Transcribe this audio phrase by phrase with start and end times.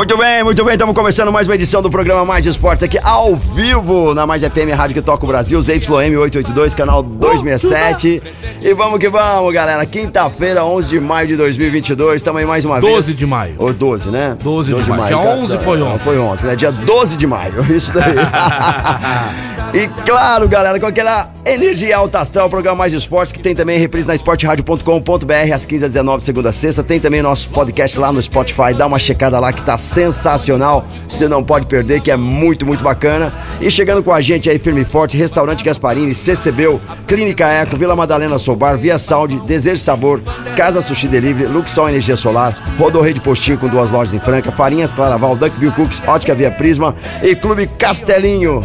[0.00, 0.72] Muito bem, muito bem.
[0.72, 4.74] Estamos começando mais uma edição do programa Mais Esportes aqui ao vivo na Mais FM
[4.74, 8.22] Rádio que toca o Brasil, ZYM 882, canal 267.
[8.62, 9.84] E vamos que vamos, galera.
[9.84, 12.16] Quinta-feira, 11 de maio de 2022.
[12.16, 13.18] Estamos aí mais uma 12 vez.
[13.18, 13.54] de maio.
[13.58, 14.38] Ou 12, né?
[14.42, 15.04] 12 de maio.
[15.04, 15.98] Dia 11 foi ontem.
[15.98, 16.56] Foi ontem, né?
[16.56, 17.62] Dia 12 de maio.
[17.70, 18.14] Isso daí.
[19.72, 23.78] e claro, galera, com aquela energia alta astral, o programa Mais Esportes, que tem também
[23.78, 26.82] reprise na esporteradio.com.br às 15 às 19 segunda a sexta.
[26.82, 28.74] Tem também nosso podcast lá no Spotify.
[28.76, 30.84] Dá uma checada lá que tá sensacional.
[31.08, 33.32] Você não pode perder, que é muito, muito bacana.
[33.60, 37.94] E chegando com a gente aí, firme e forte, Restaurante Gasparini, CCBU, Clínica Eco, Vila
[37.94, 40.20] Madalena Sobar, Via Saúde, Desejo Sabor,
[40.56, 44.94] Casa Sushi Delivery, Luxol Energia Solar, Rodorreio de Postinho com duas lojas em Franca, Farinhas
[44.94, 48.62] Claraval, Duckville Cooks, Ótica Via Prisma e Clube Castelinho.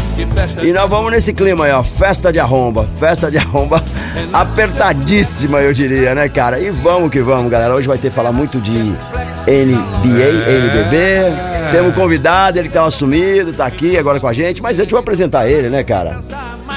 [0.63, 3.83] E nós vamos nesse clima aí, ó, festa de arromba, festa de arromba
[4.31, 6.57] apertadíssima, eu diria, né, cara?
[6.57, 7.75] E vamos que vamos, galera.
[7.75, 11.73] Hoje vai ter que falar muito de NBA, NBB.
[11.73, 14.89] Temos um convidado, ele que tava sumido, tá aqui agora com a gente, mas antes
[14.89, 16.21] eu vou apresentar ele, né, cara?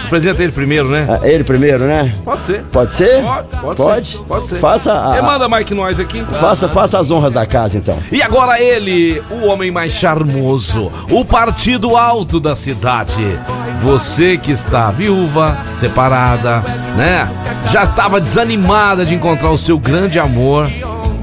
[0.09, 1.07] Apresenta ele primeiro, né?
[1.09, 2.15] Ah, Ele primeiro, né?
[2.25, 2.63] Pode ser.
[2.73, 3.23] Pode ser?
[3.23, 4.07] Pode, pode, Pode?
[4.09, 4.19] ser.
[4.19, 4.59] Pode ser.
[4.59, 6.25] Faça a- Quem manda Mike Nós aqui?
[6.41, 7.97] Faça, faça as honras da casa, então.
[8.11, 13.39] E agora ele, o homem mais charmoso, o partido alto da cidade.
[13.83, 16.63] Você que está viúva, separada,
[16.97, 17.31] né?
[17.67, 20.67] Já estava desanimada de encontrar o seu grande amor.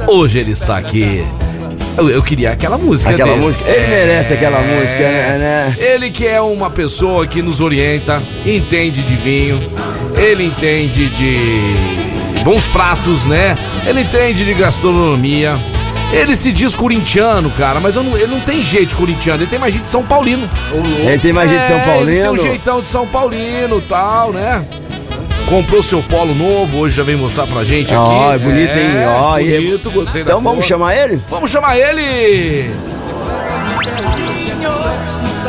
[0.08, 1.26] Hoje ele está aqui.
[1.98, 3.46] Eu, eu queria aquela música Aquela dele.
[3.46, 3.64] música.
[3.70, 5.38] Ele merece aquela música, né?
[5.38, 5.76] né?
[5.80, 9.60] Ele que é uma pessoa que nos orienta, entende de vinho,
[10.18, 13.56] ele entende de bons pratos, né?
[13.88, 15.56] Ele entende de gastronomia.
[16.14, 19.50] Ele se diz corintiano, cara, mas eu não- ele não tem jeito de corintiano, ele
[19.50, 20.48] tem mais jeito de São Paulino.
[21.04, 22.32] Ele tem mais jeito de São É, Ele tem Paulino.
[22.34, 24.64] um jeitão de São Paulino tal, né?
[25.48, 27.96] Comprou seu polo novo, hoje já vem mostrar pra gente aqui.
[27.96, 29.06] Ó, é bonito, hein?
[29.08, 30.68] Ó, e- bonito, gostei da Então vamos cor.
[30.68, 31.22] chamar ele?
[31.30, 32.72] Vamos chamar ele!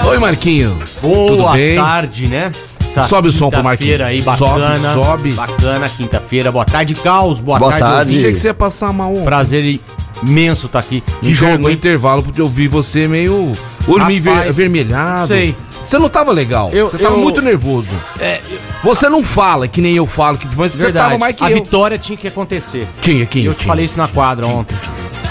[0.07, 0.79] Oi, Marquinho.
[1.01, 1.77] Tudo Boa bem?
[1.77, 2.53] tarde, né?
[2.91, 4.01] Essa Sobe o som pro Marquinhos.
[4.03, 4.93] aí, Sobe, bacana.
[4.93, 5.33] sobe.
[5.33, 6.53] Bacana, quinta-feira.
[6.53, 7.41] Boa tarde, Caos.
[7.41, 8.17] Boa, Boa tarde, tarde.
[8.19, 9.25] Achei que você ia passar mal ontem.
[9.25, 9.81] Prazer
[10.23, 11.01] imenso estar aqui.
[11.21, 11.75] Que No jogo, No hein?
[11.75, 13.53] intervalo, porque eu vi você meio
[13.89, 15.27] olho ver, avermelhado.
[15.29, 15.57] sei.
[15.87, 16.71] Você não tava legal.
[16.73, 17.91] Eu- você tava eu- muito nervoso.
[18.21, 18.41] É,
[18.83, 21.07] Você não fala que nem eu falo, que, mas você verdade.
[21.07, 21.57] tava mais que a eu.
[21.57, 22.87] vitória tinha que acontecer.
[23.01, 23.69] Tinha, tinha, eu te tinha.
[23.69, 24.77] falei isso na quadra ontem.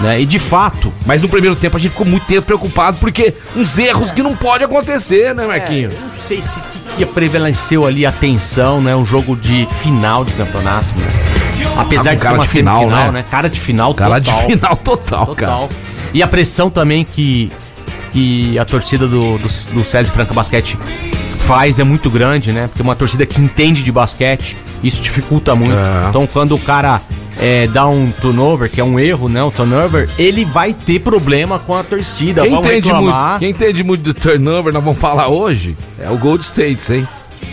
[0.02, 0.20] Né?
[0.22, 3.78] E de fato, Mas no primeiro tempo a gente ficou muito tempo preocupado, porque uns
[3.80, 5.90] erros que não pode acontecer, né, Marquinho?
[5.92, 8.94] eu não sei se que, que prevaleceu ali a tensão, né?
[8.96, 11.08] Um jogo de final de campeonato, né?
[11.78, 13.12] Apesar Ah, de cara ser uma de final, semifinal, né?
[13.20, 13.26] né?
[13.30, 14.36] Cara de final Cara total.
[14.40, 15.52] de final total, cara.
[15.54, 15.70] Total.
[16.14, 17.52] E a pressão também que,
[18.16, 20.78] que a torcida do, do, do César Franca Basquete
[21.46, 22.68] faz é muito grande, né?
[22.68, 25.78] Porque uma torcida que entende de basquete, isso dificulta muito.
[25.78, 26.08] É.
[26.08, 27.02] Então quando o cara
[27.38, 29.44] é, dá um turnover, que é um erro, né?
[29.44, 32.44] Um turnover, ele vai ter problema com a torcida.
[32.44, 33.28] Quem entende, reclamar.
[33.32, 37.06] muito, quem entende muito do turnover, nós vamos falar hoje, é o Gold States, hein?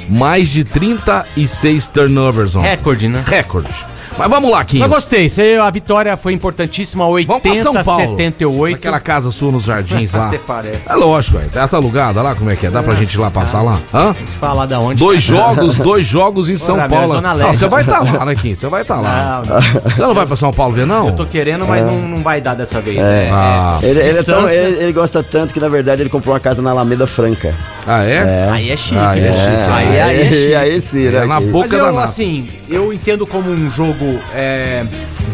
[0.09, 2.61] Mais de 36 turnovers, ó.
[2.61, 3.25] Recorde, né?
[3.27, 3.85] Recorde.
[4.19, 4.81] Mas vamos lá, Quinho.
[4.83, 8.01] Mas gostei, Cê- a vitória foi importantíssima, Vamos pra 80 São Paulo.
[8.17, 8.73] 78.
[8.77, 10.29] Naquela casa sua nos jardins lá.
[10.33, 10.91] Até parece.
[10.91, 11.51] É lógico, velho.
[11.55, 12.71] Ela tá alugada lá, como é que é?
[12.71, 13.79] Dá pra gente ir lá passar lá?
[13.93, 14.15] Hã?
[14.15, 14.99] Falar da onde?
[15.01, 17.21] Dois jogos, dois jogos em São Ora, Paulo.
[17.21, 18.57] Não, você vai estar lá, né, Quinho?
[18.57, 19.43] Você vai estar lá.
[19.47, 19.63] Não, não.
[19.91, 21.07] Você não vai pra São Paulo ver, não?
[21.09, 22.99] Eu tô querendo, mas não, não vai dar dessa vez.
[22.99, 26.35] É, Ah, Ele, ele é tão- ele- ele gosta tanto que, na verdade, ele comprou
[26.35, 27.55] uma casa na Alameda Franca.
[27.87, 28.49] Ah é?
[28.51, 29.33] Aí é chique, Aí é né?
[29.33, 29.73] chique.
[29.73, 30.55] Aí, aí é chique.
[30.55, 31.27] aí sim, É né?
[31.27, 32.05] na que- boca Mas eu, danada.
[32.05, 34.85] assim, eu entendo como um jogo é,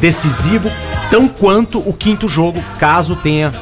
[0.01, 0.71] decisivo,
[1.11, 3.53] tão quanto o quinto jogo, caso tenha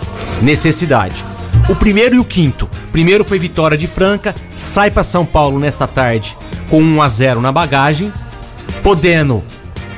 [0.43, 1.25] necessidade.
[1.69, 2.69] O primeiro e o quinto.
[2.93, 6.37] Primeiro foi vitória de Franca, sai pra São Paulo nesta tarde
[6.71, 8.13] com 1 a 0 na bagagem,
[8.83, 9.43] podendo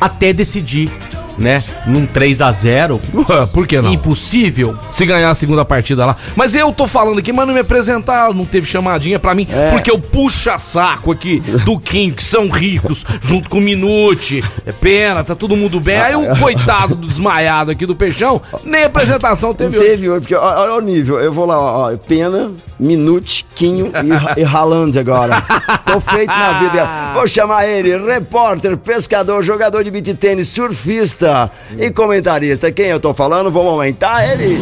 [0.01, 0.91] até decidir,
[1.39, 3.93] né, num 3 a 0 Ué, Por que não?
[3.93, 4.77] impossível.
[4.91, 6.17] Se ganhar a segunda partida lá.
[6.37, 9.71] Mas eu tô falando aqui, mas não me apresentar, não teve chamadinha pra mim, É.
[9.71, 15.23] porque eu puxa-saco aqui do Kim, que são ricos, junto com o Minute, é pena,
[15.25, 15.99] tá todo mundo bem.
[15.99, 19.89] Aí o coitado do desmaiado aqui do Peixão, nem apresentação Não teve hoje.
[19.89, 21.19] teve hoje, porque olha o nível.
[21.21, 23.91] Eu vou lá, ó, ó, Pena, Minute, Quinho
[24.37, 25.43] e, e Haaland agora.
[25.85, 26.89] Tô feito na vida.
[27.15, 31.28] Vou chamar ele, repórter, pescador, jogador de beat tênis, surfista.
[31.29, 32.73] Jornalista e comentarista.
[32.73, 33.51] Quem eu tô falando?
[33.51, 34.59] Vamos aumentar ele.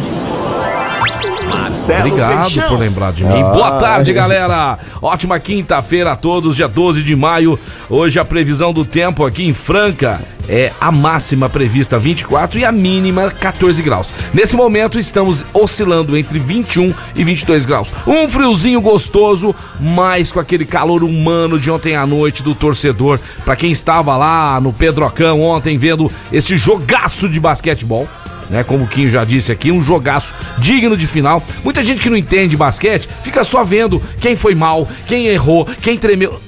[1.77, 2.69] Marcelo Obrigado Peixão.
[2.69, 3.43] por lembrar de mim.
[3.53, 4.79] Boa tarde, galera.
[4.99, 7.59] Ótima quinta-feira a todos, dia 12 de maio.
[7.87, 10.19] Hoje a previsão do tempo aqui em Franca
[10.49, 14.11] é a máxima prevista 24 e a mínima 14 graus.
[14.33, 17.89] Nesse momento estamos oscilando entre 21 e 22 graus.
[18.07, 23.19] Um friozinho gostoso, mas com aquele calor humano de ontem à noite do torcedor.
[23.45, 28.07] Pra quem estava lá no Pedrocão ontem vendo este jogaço de basquetebol
[28.49, 28.63] né?
[28.63, 31.43] Como o Quinho já disse aqui, um jogaço digno de final.
[31.63, 35.97] Muita gente que não entende basquete fica só vendo quem foi mal, quem errou, quem
[35.97, 36.46] tremeu.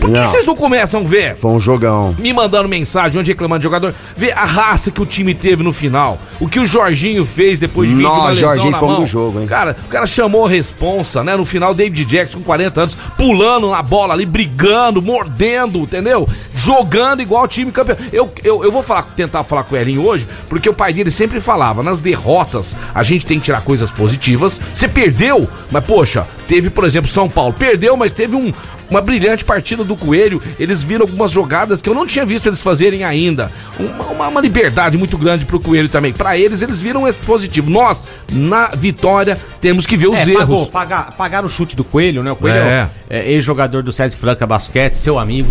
[0.00, 0.26] Por que Não.
[0.26, 1.36] vocês não começam a ver?
[1.36, 2.14] Foi um jogão.
[2.18, 5.72] Me mandando mensagem, onde reclamando de jogador, ver a raça que o time teve no
[5.72, 6.18] final.
[6.40, 8.88] O que o Jorginho fez depois de vir Nossa, com uma lesão Jorginho na foi
[8.88, 9.00] um mão.
[9.00, 9.46] do jogo, hein?
[9.46, 11.36] Cara, o cara chamou a responsa, né?
[11.36, 16.28] No final, David Jackson com 40 anos, pulando na bola ali, brigando, mordendo, entendeu?
[16.54, 17.96] Jogando igual o time campeão.
[18.12, 21.10] Eu, eu, eu vou falar, tentar falar com o Elinho hoje, porque o pai dele
[21.10, 24.60] sempre falava, nas derrotas, a gente tem que tirar coisas positivas.
[24.72, 27.52] Você perdeu, mas poxa, teve, por exemplo, São Paulo.
[27.52, 28.52] Perdeu, mas teve um,
[28.90, 30.40] uma brilhante partida do Coelho.
[30.58, 33.50] Eles viram algumas jogadas que eu não tinha visto eles fazerem ainda.
[33.78, 36.12] Uma, uma- uma liberdade muito grande pro Coelho também.
[36.12, 37.70] Pra eles, eles viram esse positivo.
[37.70, 40.38] Nós, na vitória, temos que ver os É, erros.
[40.38, 42.32] pagou, pagar, pagar o chute do Coelho, né?
[42.32, 42.88] O Coelho É.
[43.10, 45.50] é, é ex-jogador do César Franca Basquete, seu amigo.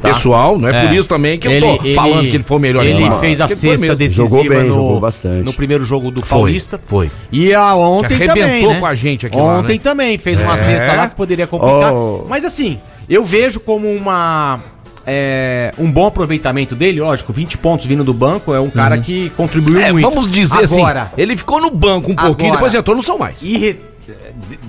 [0.00, 0.08] tá?
[0.08, 2.84] Pessoal, não é, por isso também que eu tô falando que ele foi o melhor
[2.84, 3.18] Ele lá.
[3.20, 5.44] fez a sexta decisiva Jogou bem, no, jogou bastante.
[5.44, 6.80] no primeiro jogo do Foi, Paulista.
[6.86, 7.10] foi.
[7.32, 8.80] E a ontem Que arrebentou também, né?
[8.80, 9.80] com a gente aqui lá, Ontem né?
[9.82, 10.56] também fez uma É.
[10.56, 11.92] cesta lá que poderia complicar.
[11.92, 12.24] Oh.
[12.28, 12.65] Mas assim,
[13.08, 14.58] eu vejo como uma
[15.06, 19.30] é, um bom aproveitamento dele, lógico, 20 pontos vindo do banco, é um cara que
[19.36, 20.08] contribuiu É, muito.
[20.08, 23.16] vamos dizer Agora, assim, ele ficou no banco um pouquinho, Agora- depois entrou, não são
[23.18, 23.40] mais.
[23.42, 23.78] irri-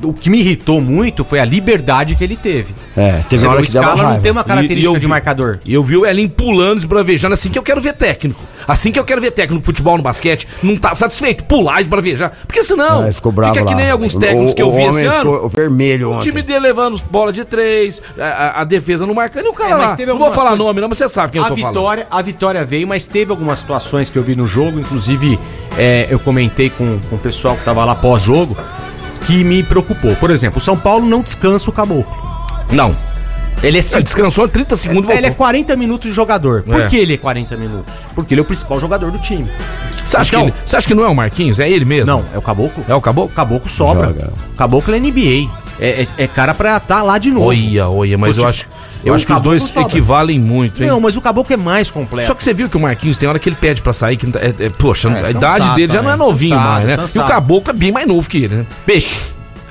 [0.04, 2.74] o que me irritou muito foi a liberdade que ele teve.
[2.96, 4.94] É, teve Você uma hora o que Scala não tem uma característica E- e eu
[4.94, 5.60] de vi- marcador.
[5.68, 8.40] E eu vi o Elinho pulando, esbravejando, assim que eu quero ver técnico.
[8.68, 10.48] Assim que eu quero ver técnico no futebol, no basquete.
[10.62, 12.32] Não tá satisfeito, pular, esbravejar.
[12.46, 13.80] Porque senão, É, ficou bravo fica que lá.
[13.80, 15.34] nem alguns técnicos O- que eu o vi esse ano.
[15.34, 16.24] ficou vermelho O ontem.
[16.30, 19.72] time dele levando bola de três, a, a- a defesa não marcando e o cara
[19.72, 20.06] É, mas lá.
[20.06, 21.74] Não vou falar coisas- nome não, mas você sabe quem a eu tô falando.
[21.76, 25.40] vitória, a vitória veio, mas teve algumas situações que eu vi no jogo, inclusive
[25.78, 28.58] é, eu comentei com, com o pessoal que tava lá pós-jogo,
[29.26, 30.16] que me preocupou.
[30.16, 32.16] Por exemplo, o São Paulo não descansa o caboclo.
[32.72, 32.96] Não.
[33.64, 35.18] Ele é Ele descansou 30 segundos e voltou.
[35.18, 36.62] Ele é 40 minutos de jogador.
[36.62, 36.88] Por É.
[36.88, 37.92] que ele é 40 minutos?
[38.14, 39.50] Porque ele é o principal jogador do time.
[40.06, 41.60] Você acha, Então- que ele- você acha que não é o Marquinhos?
[41.60, 42.06] É ele mesmo?
[42.06, 42.86] Não, é o caboclo.
[42.88, 43.36] É o Caboclo?
[43.36, 44.08] Caboclo sobra.
[44.10, 44.32] Joga.
[44.56, 45.50] Caboclo é NBA.
[45.80, 47.48] É, é- é cara pra estar lá de novo.
[47.48, 48.66] Olha, olha, mas Eu eu acho,
[49.06, 49.84] eu acho que os dois sobra.
[49.84, 50.90] equivalem muito, hein?
[50.90, 52.28] Não, mas o caboclo é mais completo.
[52.28, 54.26] Só que você viu que o Marquinhos tem hora que ele pede pra sair, que
[54.28, 56.88] tá- é- é- poxa, É, a idade dele já não é também, novinho cansado, mais,
[56.88, 56.98] né?
[57.16, 57.26] E o.
[57.26, 58.66] Caboclo é bem mais novo que ele, né?
[58.86, 59.16] Peixe,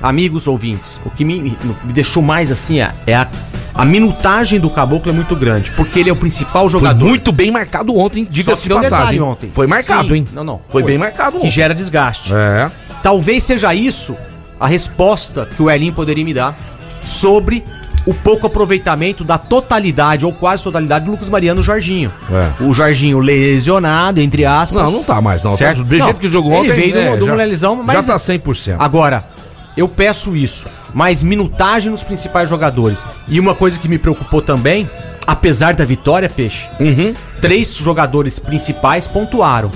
[0.01, 1.41] amigos ouvintes, o que me,
[1.83, 3.27] me deixou mais assim é, a,
[3.75, 7.05] a minutagem do caboclo é muito grande, porque ele é o principal Foi jogador.
[7.05, 9.19] muito bem marcado ontem, diga-se que de um passagem.
[9.21, 9.49] ontem.
[9.53, 10.27] Foi marcado, Sim, hein?
[10.33, 10.61] Não, não.
[10.69, 11.49] Foi, bem marcado Que ontem.
[11.51, 12.33] gera desgaste.
[12.33, 12.71] É.
[13.03, 14.15] Talvez seja isso
[14.59, 16.57] a resposta que o Elinho poderia me dar
[17.03, 17.63] sobre
[18.05, 22.11] o pouco aproveitamento da totalidade ou quase totalidade do Lucas Mariano e o Jorginho.
[22.31, 22.63] É.
[22.63, 24.81] O Jorginho lesionado, entre aspas.
[24.83, 25.57] Não, não tá mais, não.
[25.57, 25.83] Certo?
[25.83, 26.75] Do jeito que jogou ele ontem...
[26.93, 28.75] veio é, de uma já- lesão, mas- Já tá 100%.
[28.79, 29.25] Agora,
[29.75, 33.03] eu peço isso, mais minutagem nos principais jogadores.
[33.27, 34.89] E uma coisa que me preocupou também,
[35.25, 37.13] apesar da vitória, Peixe, Uhum.
[37.41, 39.69] três jogadores principais pontuaram.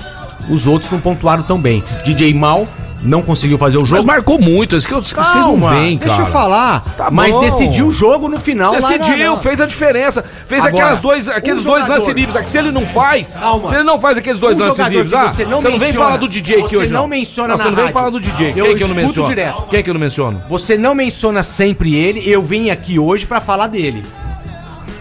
[0.48, 1.84] Os outros não pontuaram tão bem.
[2.04, 2.66] DJ Mal
[3.02, 3.96] não conseguiu fazer o jogo.
[3.96, 6.08] Mas marcou muito, isso que eu- vocês não Calma, veem, cara.
[6.14, 6.80] Deixa eu falar.
[6.96, 7.40] Tá mas bom.
[7.40, 8.72] decidiu o jogo no final.
[8.74, 10.24] Decidiu, fez a diferença.
[10.46, 12.50] Fez Agora, aquelas dois, aqueles um dois jogador- lances livres.
[12.50, 13.68] Se ele não faz, Calma.
[13.68, 16.04] se ele não faz aqueles dois Um lances livres, ah, você não vem menciona.
[16.06, 16.92] falar do DJ aqui Você hoje.
[16.92, 17.98] não menciona Você na não vem rádio.
[17.98, 18.50] falar do DJ.
[18.50, 19.28] Eu Quem é que eu não menciono?
[19.28, 19.62] direto.
[19.68, 20.42] Quem é que eu não menciono?
[20.48, 24.04] Você não menciona sempre ele, eu vim aqui hoje pra falar dele.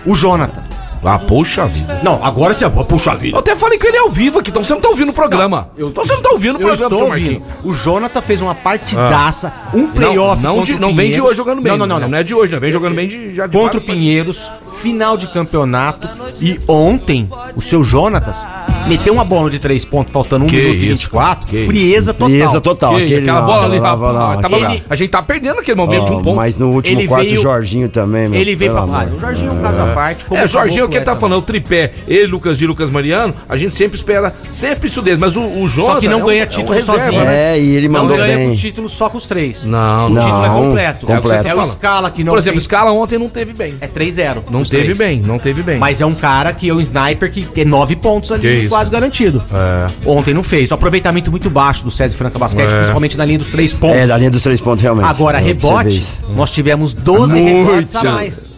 [0.05, 0.63] O Jonathan.
[1.03, 1.99] Ah, poxa vida.
[2.03, 2.69] Não, agora você.
[2.69, 3.35] Puxa vida.
[3.35, 5.13] Eu até falei que ele é ao vivo aqui, então você não tá ouvindo o
[5.13, 5.69] programa.
[5.75, 7.43] então você não tá ouvindo o Eu programa, estou seu ouvindo.
[7.63, 11.61] O Jonathan fez uma partidaça, um playoff Não, não, de- não vem de hoje jogando
[11.61, 11.71] bem.
[11.71, 11.95] Não, não, não.
[11.95, 12.01] né?
[12.01, 12.09] não.
[12.11, 12.59] Não é de hoje, né?
[12.59, 16.07] Vem jogando bem de, já de Contra o Pinheiros, final de campeonato.
[16.39, 18.45] E ontem, o seu Jonatas
[18.87, 21.47] meteu uma bola de três pontos, faltando um Que minuto e isso, 24.
[21.49, 22.29] que frieza total.
[22.29, 22.95] Frieza total.
[22.95, 25.21] Que- aquele aquela lá, bola ali, lá, rapaz, lá, lá, tava- Ele- a gente tá
[25.21, 26.35] perdendo aquele momento de um ponto.
[26.35, 28.39] Mas no último Ele quarto, veio- o Jorginho também, meu.
[28.39, 28.81] Ele veio pra.
[28.81, 29.07] Amor.
[29.15, 30.25] o Jorginho é um caso à parte.
[30.25, 32.89] como É, Jorginho, o que ele tá é falando, o tripé, ele, Lucas Di, Lucas
[32.89, 36.23] Mariano, a gente sempre espera, sempre isso deles, mas o, o Só que não é
[36.23, 37.23] um- ganha é um título reserva, sozinho.
[37.23, 37.57] né?
[37.57, 38.49] É, e ele Não mandou ganha bem.
[38.49, 39.65] com título só com os três.
[39.65, 40.21] Não, O não.
[40.21, 41.05] título é Não, completo.
[41.05, 41.47] completo.
[41.47, 43.75] É o Scala que não Por exemplo, Scala ontem não teve bem.
[43.81, 44.43] É 3-0.
[44.49, 45.77] Não teve bem, não teve bem.
[45.77, 48.69] Mas é um cara que é um sniper que tem nove pontos Que ali, isso.
[48.71, 49.43] Quase garantido.
[49.53, 50.09] É.
[50.09, 50.71] Ontem não fez.
[50.71, 52.75] O aproveitamento muito baixo do César Franca Basquete, É.
[52.77, 53.97] principalmente na linha dos três pontos.
[53.97, 55.05] É, da linha dos três pontos, realmente.
[55.09, 57.69] Agora, rebote, nós tivemos 12 Muito.
[57.69, 58.50] rebotes a mais.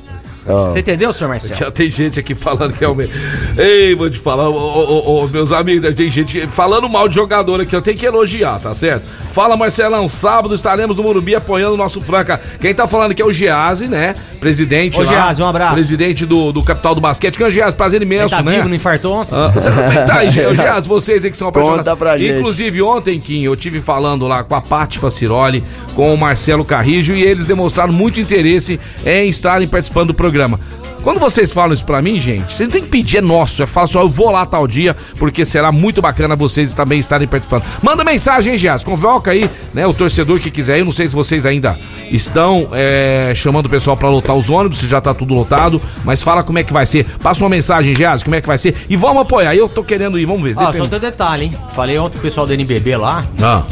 [0.46, 1.60] Você entendeu, senhor Marcelo?
[1.60, 3.14] Já tem gente aqui falando que é o mesmo.
[3.58, 7.16] Ei, vou te falar, ô, ô, ô, ô, meus amigos, tem gente falando mal de
[7.16, 9.04] jogador aqui, eu tenho que elogiar, tá certo?
[9.32, 12.40] Fala, Marcelão, sábado estaremos no Morumbi apoiando o nosso Franca.
[12.60, 14.16] Quem tá falando aqui é o Gease, né?
[14.40, 15.00] Presidente.
[15.00, 15.74] Ô, Gease, um abraço.
[15.74, 17.38] Presidente do, do Capital do Basquete.
[17.38, 18.58] Que é o Gease, prazer imenso, tá né?
[18.58, 19.34] vivo, não infartou ontem?
[19.36, 21.84] Ah, você é tá aí, Ge- Geas, vocês aí que são apaixonados.
[21.86, 22.38] Conta pra gente.
[22.38, 25.64] Inclusive, ontem, Kim, eu tive falando lá com a Paty Faciroli,
[25.96, 30.33] com o Marcelo Carrijo, e eles demonstraram muito interesse em estarem participando do programa.
[31.04, 33.62] Quando vocês falam isso pra mim, gente, vocês não tem que pedir, é nosso.
[33.62, 37.28] É falar só, eu vou lá tal dia, porque será muito bacana vocês também estarem
[37.28, 37.64] participando.
[37.82, 38.86] Manda mensagem, hein, Gias?
[38.86, 40.80] Convoca aí, né, o torcedor que quiser.
[40.80, 41.78] Eu não sei se vocês ainda
[42.10, 46.24] estão é, chamando o pessoal pra lotar os ônibus, se já tá tudo lotado, mas
[46.24, 47.06] fala como é que vai ser.
[47.22, 48.74] Passa uma mensagem, Gias, como é que vai ser.
[48.90, 49.54] E vamos apoiar.
[49.54, 50.56] Eu tô querendo ir, vamos ver.
[50.58, 51.54] Ó, Depende- só tem um detalhe, hein?
[51.76, 53.64] Falei ontem pro pessoal do NBB lá, Ah,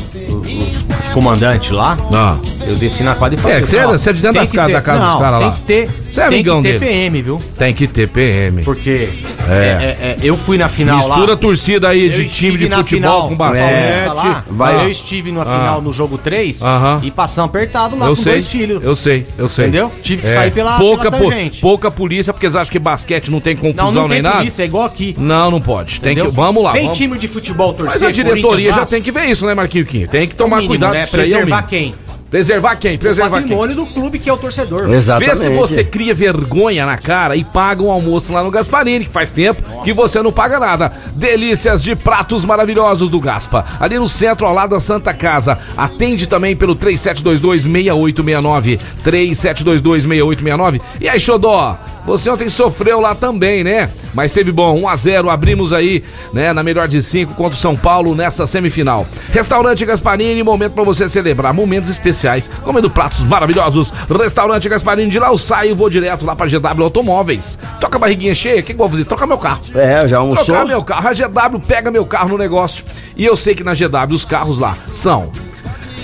[0.90, 1.98] os, os comandantes lá.
[2.14, 2.38] ah.
[2.68, 3.58] Eu desci na quadra e falei.
[3.58, 5.14] É, que você é- você é de dentro tem das casas- ter- da casa dos
[5.14, 5.52] não, caras lá.
[5.52, 5.90] Tem que ter.
[6.12, 6.92] Você é tem amigão que ter dele.
[6.92, 7.42] PM, viu?
[7.58, 8.64] Tem que ter PM.
[8.64, 9.10] Porque
[9.50, 9.52] É.
[9.52, 11.34] é, é, é, eu fui na final Mistura lá.
[11.34, 14.06] a torcida aí de time de futebol final com basquete.
[14.14, 14.86] lá, vai.
[14.86, 17.00] Eu estive na final no jogo 3 Aham.
[17.02, 18.84] e passamos apertado lá Eu com sei, dois filhos.
[18.84, 19.66] eu sei, eu sei.
[19.66, 19.68] É.
[19.70, 19.92] Entendeu?
[20.04, 23.40] Tive que sair pela- pouca, pela po- pouca polícia, porque eles acham que basquete não
[23.42, 24.38] tem confusão Não, não nem tem nada.
[24.38, 25.16] polícia, é igual aqui.
[25.18, 26.00] Não, não pode.
[26.00, 26.74] Tem que, vamos lá.
[26.74, 26.98] Tem vamos.
[26.98, 27.94] time de futebol torcer.
[28.00, 30.08] Mas a diretoria já tem que ver isso, né, Marquinho Quinho?
[30.08, 31.04] Tem que é tomar cuidado né?
[31.04, 31.28] isso aí.
[31.28, 31.96] o Preservar quem?
[32.32, 32.96] Preservar quem?
[32.96, 33.42] O Preservar quem?
[33.42, 34.90] patrimônio do clube que é o torcedor.
[34.90, 35.38] Exatamente.
[35.38, 39.12] Vê se você cria vergonha na cara e paga um almoço lá no Gasparini, que
[39.12, 40.94] faz tempo que você não paga nada.
[41.14, 43.66] Delícias de pratos maravilhosos do Gaspa.
[43.82, 45.58] Ali no centro, ao lado da Santa Casa.
[45.76, 48.80] Atende também pelo 3722-6869.
[49.04, 50.80] 3722-6869.
[51.02, 51.78] E aí, Xodó?
[52.06, 53.90] Você ontem sofreu lá também, né?
[54.14, 56.04] Mas teve bom, 1 a 0 abrimos aí,
[56.34, 59.08] né, na melhor de 5 contra o São Paulo nessa semifinal.
[59.32, 63.92] Restaurante Gasparini, momento pra você celebrar momentos especiais, comendo pratos maravilhosos.
[64.10, 67.58] Restaurante Gasparini, de lá eu saio e vou direto lá pra GW Automóveis.
[67.80, 69.06] Toca a barriguinha cheia, o que, que eu vou fazer?
[69.06, 69.62] Trocar meu carro.
[69.76, 70.46] É, já almoçou?
[70.46, 72.84] Trocar meu carro, a GW pega meu carro no negócio.
[73.16, 75.32] E eu sei que na GW os carros lá são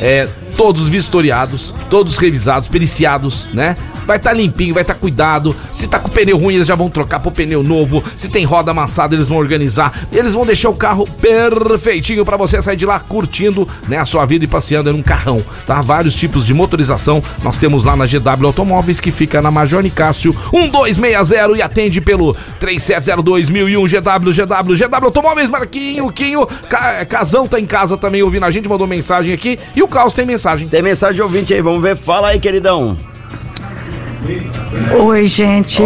[0.02, 3.78] é, todos vistoriados, todos revisados, periciados, né?
[4.08, 5.54] Vai estar limpinho, vai estar cuidado.
[5.72, 8.02] Se tá com pneu ruim, eles já vão trocar pro pneu novo.
[8.16, 10.08] Se tem roda amassada, eles vão organizar.
[10.14, 14.26] Eles vão deixar o carro perfeitinho para você sair de lá curtindo, né, a sua
[14.26, 15.82] vida e passeando em um carrão, tá?
[15.82, 20.34] Vários tipos de motorização nós temos lá na GW Automóveis, que fica na Major Nicásio
[20.54, 27.66] 1260 e atende pelo 3702.001 GW, GW, GW Automóveis, Marquinho, Quinho, Ca- Casão tá em
[27.66, 29.60] casa também ouvindo a gente, mandou mensagem aqui.
[29.76, 30.47] E o Caos tem mensagem.
[30.70, 31.96] Tem mensagem de ouvinte aí, vamos ver.
[31.98, 32.98] Fala aí, queridão.
[35.00, 35.82] Oi, gente.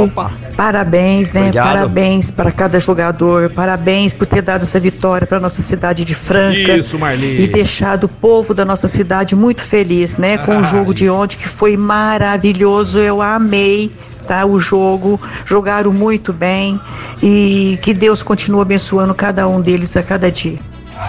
[0.55, 1.41] Parabéns, né?
[1.41, 1.67] Obrigado.
[1.67, 3.49] Parabéns para cada jogador.
[3.49, 6.77] Parabéns por ter dado essa vitória para nossa cidade de Franca.
[6.77, 7.41] Isso, Marli.
[7.41, 10.37] E deixado o povo da nossa cidade muito feliz, né?
[10.37, 12.99] Com o jogo de ontem que foi maravilhoso.
[12.99, 13.91] Eu amei.
[14.27, 16.79] Tá, o jogo, jogaram muito bem
[17.23, 20.59] e que Deus continue abençoando cada um deles a cada dia.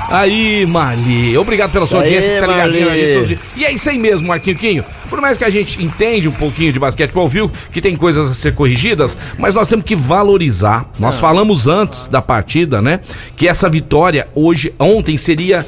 [0.09, 1.37] Aí, Marli.
[1.39, 3.41] Obrigado pela sua Aê, audiência que tá ligadinha todos os dias.
[3.57, 4.85] E é isso aí mesmo, Marquinho Quinho.
[5.09, 8.35] Por mais que a gente entende um pouquinho de basquetebol, viu que tem coisas a
[8.35, 10.91] ser corrigidas, mas nós temos que valorizar.
[10.99, 13.01] Nós falamos antes da partida, né?
[13.37, 15.67] Que essa vitória hoje, ontem, seria.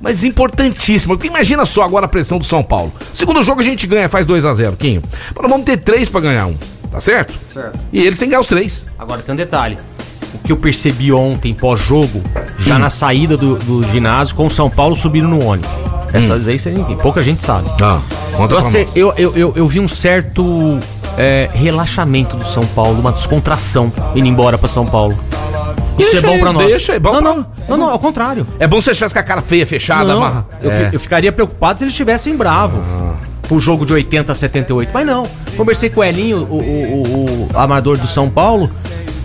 [0.00, 1.14] Mas importantíssima.
[1.16, 2.92] Porque imagina só agora a pressão do São Paulo.
[3.14, 5.02] Segundo jogo a gente ganha, faz 2 a 0 Quinho.
[5.34, 6.56] Mas nós vamos ter três pra ganhar um.
[6.90, 7.32] Tá certo?
[7.52, 7.78] Certo.
[7.92, 8.86] E eles têm que ganhar os três.
[8.98, 9.78] Agora tem um detalhe.
[10.34, 12.22] O que eu percebi ontem, pós-jogo,
[12.58, 15.70] já na saída do, do ginásio, com o São Paulo subindo no ônibus.
[16.12, 16.70] Essas aí você
[17.02, 17.68] pouca gente sabe.
[17.80, 18.00] Ah,
[18.36, 18.96] conta Você, nós.
[18.96, 20.78] eu, eu, eu, eu vi um certo
[21.16, 25.14] é, relaxamento do São Paulo, uma descontração indo embora pra São Paulo.
[25.98, 26.66] Isso Deixa é bom aí, pra nós.
[26.68, 28.46] deixa aí, bom não, pra- não, não, não, ao contrário.
[28.58, 31.30] É bom se você tivesse com a cara feia, fechada, Não, eu, fi- eu ficaria
[31.32, 32.80] preocupado se eles estivessem bravos.
[33.48, 34.90] Pro jogo de 80 a 78.
[34.94, 35.26] Mas não.
[35.56, 38.70] Conversei com o Elinho, o, o, o- o amador do São Paulo.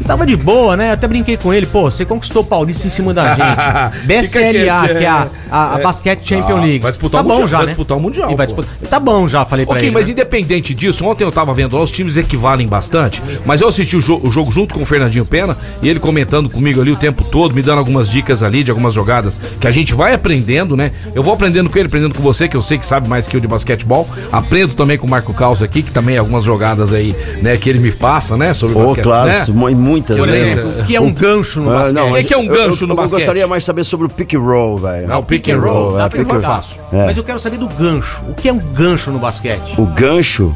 [0.08, 0.92] Tava de boa, né?
[0.94, 1.66] Até brinquei com ele.
[1.66, 4.06] Pô, você conquistou o Paulista em cima da gente.
[4.06, 5.06] BSLA, que é a, é.
[5.52, 6.80] a, a Basquete Champion Ah, League.
[6.80, 7.70] vai disputar tá o bom Mundial, já, vai né?
[7.72, 9.94] disputar o Mundial, E disputar- Tá bom já, falei pra Ok, ele.
[9.94, 10.14] mas né?
[10.14, 14.02] independente disso, ontem eu tava vendo lá, os times equivalem bastante, mas eu assisti o,
[14.02, 17.24] jo- o jogo junto com o Fernandinho Pena e ele comentando comigo ali o tempo
[17.26, 20.92] todo, me dando algumas dicas ali de algumas jogadas que a gente vai aprendendo, né?
[21.14, 23.36] Eu vou aprendendo com ele, aprendendo com você, que eu sei que sabe mais que
[23.36, 24.08] eu de basquetebol.
[24.32, 27.80] Aprendo também com o Marco Caos aqui, que também algumas jogadas aí, né, que ele
[27.80, 29.46] me passa, né, sobre Ô, basquete, claro, né?
[29.50, 30.38] mu- muitas Por né?
[30.40, 31.96] exemplo, o que é um gancho no Ah, basquete?
[31.96, 33.20] não, O que que é um eu- gancho eu, no eu basquete?
[33.20, 35.08] gostaria mais saber sobre o pick and roll, velho.
[35.08, 36.62] Não, pick and roll, é, dá pra pick and explicar.
[36.92, 37.06] roll.
[37.06, 38.22] Mas eu quero saber do gancho.
[38.30, 39.76] O que é um gancho no basquete?
[39.78, 40.54] O gancho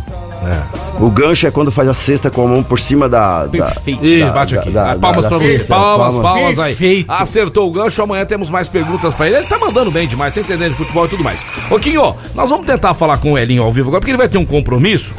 [1.00, 3.46] O gancho é quando faz a cesta com a mão por cima da.
[3.46, 4.06] da Perfeito.
[4.06, 4.70] Ih, da- bate aqui.
[4.70, 5.52] da- palmas da- pra da você.
[5.58, 6.22] cesta, Palmas, palma.
[6.30, 6.76] palmas aí.
[6.76, 7.12] Perfeito.
[7.12, 8.02] Acertou o gancho.
[8.02, 9.38] Amanhã temos mais perguntas pra ele.
[9.38, 11.46] Ele tá mandando bem demais, tá entendendo de futebol e tudo mais.
[11.70, 14.30] Ô, Quinho, nós vamos tentar falar com o Elinho ao vivo agora, porque ele vai
[14.30, 15.16] ter um compromisso.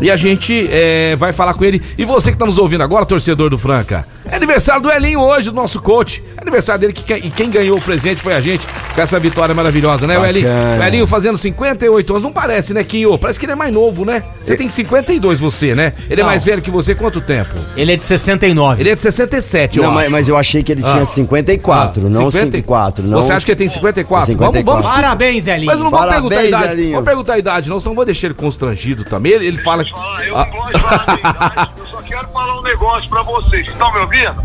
[0.00, 1.82] E a gente é, vai falar com ele.
[1.98, 4.06] E você que tá nos ouvindo agora, torcedor do Franca.
[4.30, 6.22] É aniversário do Elinho hoje, do nosso coach.
[6.36, 9.18] É aniversário dele que, quem- e quem ganhou o presente foi a gente com essa
[9.18, 10.48] vitória maravilhosa, né, o Elinho?
[10.80, 12.22] O Elinho fazendo 58 anos.
[12.22, 13.16] Não parece, né, Quinho?
[13.18, 14.24] Parece que ele é mais novo, né?
[14.42, 15.92] Você tem 52, você, né?
[16.10, 16.30] Ele é Não.
[16.30, 17.50] mais velho que você quanto tempo?
[17.76, 18.82] Ele é de 69.
[18.82, 19.98] Ele é de 67, eu Não, acho.
[20.00, 21.06] mas, mas eu achei que ele tinha Ah.
[21.06, 22.30] 54, Ah, não 50?
[22.32, 23.06] 54.
[23.06, 23.22] Não...
[23.22, 24.32] Você acha que ele tem 54?
[24.32, 24.64] 54.
[24.64, 24.96] Vamos, vamos.
[25.00, 25.66] Parabéns, Elinho.
[25.66, 26.72] Mas eu não Parabéns, perguntar a idade.
[26.80, 26.92] Elinho.
[26.94, 29.32] Vou perguntar a idade, não, senão eu vou deixar ele constrangido também.
[29.32, 29.84] Ele, ele fala.
[29.84, 33.66] que- Ah, eu Ah, não gosto de falar eu quero falar um negócio pra vocês.
[33.66, 34.44] Estão me ouvindo?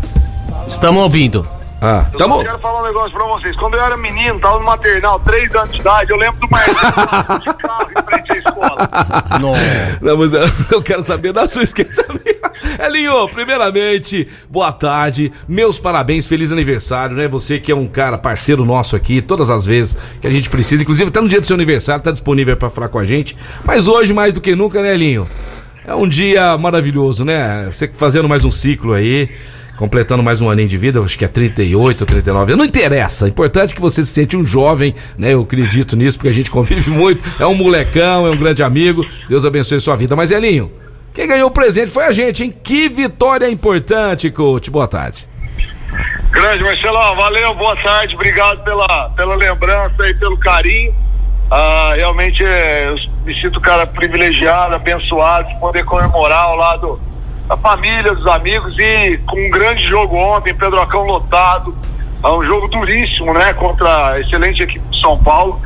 [0.68, 1.48] Estamos ouvindo.
[1.80, 2.42] ah, Eu tamo.
[2.42, 3.56] quero falar um negócio pra vocês.
[3.56, 7.40] Quando eu era menino, tava no maternal, 3 anos de idade, eu lembro do Marcelo
[7.40, 8.90] de carro em frente à escola.
[10.00, 12.04] Não, mas eu- eu quero saber da sua esqueça.
[12.78, 17.26] Elinho, primeiramente, boa tarde, meus parabéns, feliz aniversário, né?
[17.28, 20.82] Você que é um cara parceiro nosso aqui, todas as vezes que a gente precisa,
[20.82, 23.36] inclusive tá no dia do seu aniversário, tá disponível pra falar com a gente.
[23.64, 25.28] Mas hoje, mais do que nunca, né, Elinho?
[25.84, 27.66] É um dia maravilhoso, né?
[27.70, 29.28] Você fazendo mais um ciclo aí,
[29.76, 32.54] completando mais um aninho de vida, acho que é 38, 39.
[32.54, 33.24] Não interessa.
[33.24, 35.34] O importante é que você se sente um jovem, né?
[35.34, 37.22] Eu acredito nisso, porque a gente convive muito.
[37.40, 39.04] É um molecão, é um grande amigo.
[39.28, 40.14] Deus abençoe sua vida.
[40.14, 40.70] Mas, Elinho,
[41.12, 42.54] quem ganhou o presente foi a gente, hein?
[42.62, 44.70] Que vitória importante, coach.
[44.70, 45.26] Boa tarde.
[46.30, 50.94] Grande Marcelão, valeu, boa tarde, obrigado pela, pela lembrança e pelo carinho.
[51.54, 52.94] Ah, realmente é, eu
[53.26, 56.98] me sinto cara privilegiado, abençoado de poder comemorar ao lado
[57.46, 61.76] da família, dos amigos e com um grande jogo ontem, Pedrocão lotado.
[62.24, 63.52] É um jogo duríssimo, né?
[63.52, 65.60] Contra a excelente equipe de São Paulo,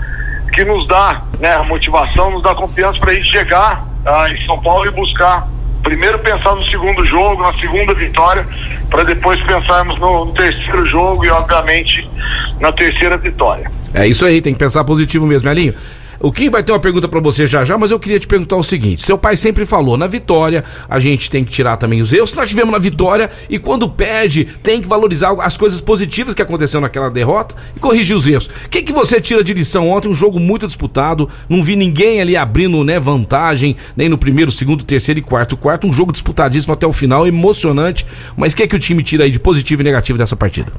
[0.53, 4.61] que nos dá né, motivação, nos dá confiança para a gente chegar ah, em São
[4.61, 5.47] Paulo e buscar
[5.87, 8.45] primeiro pensar no segundo jogo, na segunda vitória,
[8.91, 12.11] para depois pensarmos no, terceiro jogo e, obviamente,
[12.59, 13.71] na terceira vitória.
[13.95, 15.75] É isso aí, tem que pensar positivo mesmo, Elinho.
[16.21, 18.57] O Kim vai ter uma pergunta pra você já já, mas eu queria te perguntar
[18.57, 22.13] o seguinte: seu pai sempre falou, na vitória a gente tem que tirar também os
[22.13, 22.33] erros.
[22.33, 26.83] Nós tivemos na vitória e quando perde, tem que valorizar as coisas positivas que aconteceram
[26.83, 28.47] naquela derrota e corrigir os erros.
[28.47, 30.09] O que, que você tira de lição ontem?
[30.09, 34.85] Um jogo muito disputado, não vi ninguém ali abrindo né, vantagem, nem no primeiro, segundo,
[34.85, 35.57] terceiro e quarto.
[35.57, 38.07] Quarto, um jogo disputadíssimo até o final, emocionante.
[38.37, 40.73] Mas o que é que o time tira aí de positivo e negativo dessa partida?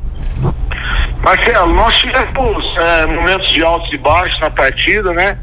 [1.21, 5.37] Marcelo, nós tivemos é, momentos de altos e baixos na partida, né?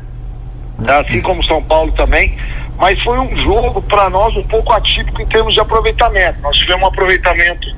[1.01, 2.37] Assim como São Paulo também.
[2.77, 6.41] Mas foi um jogo para nós um pouco atípico em termos de aproveitamento.
[6.41, 7.69] Nós tivemos um aproveitamento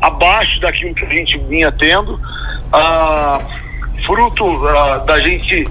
[0.00, 2.20] abaixo daquilo que a gente vinha tendo,
[2.72, 3.38] ah,
[4.04, 5.66] fruto ah, da gente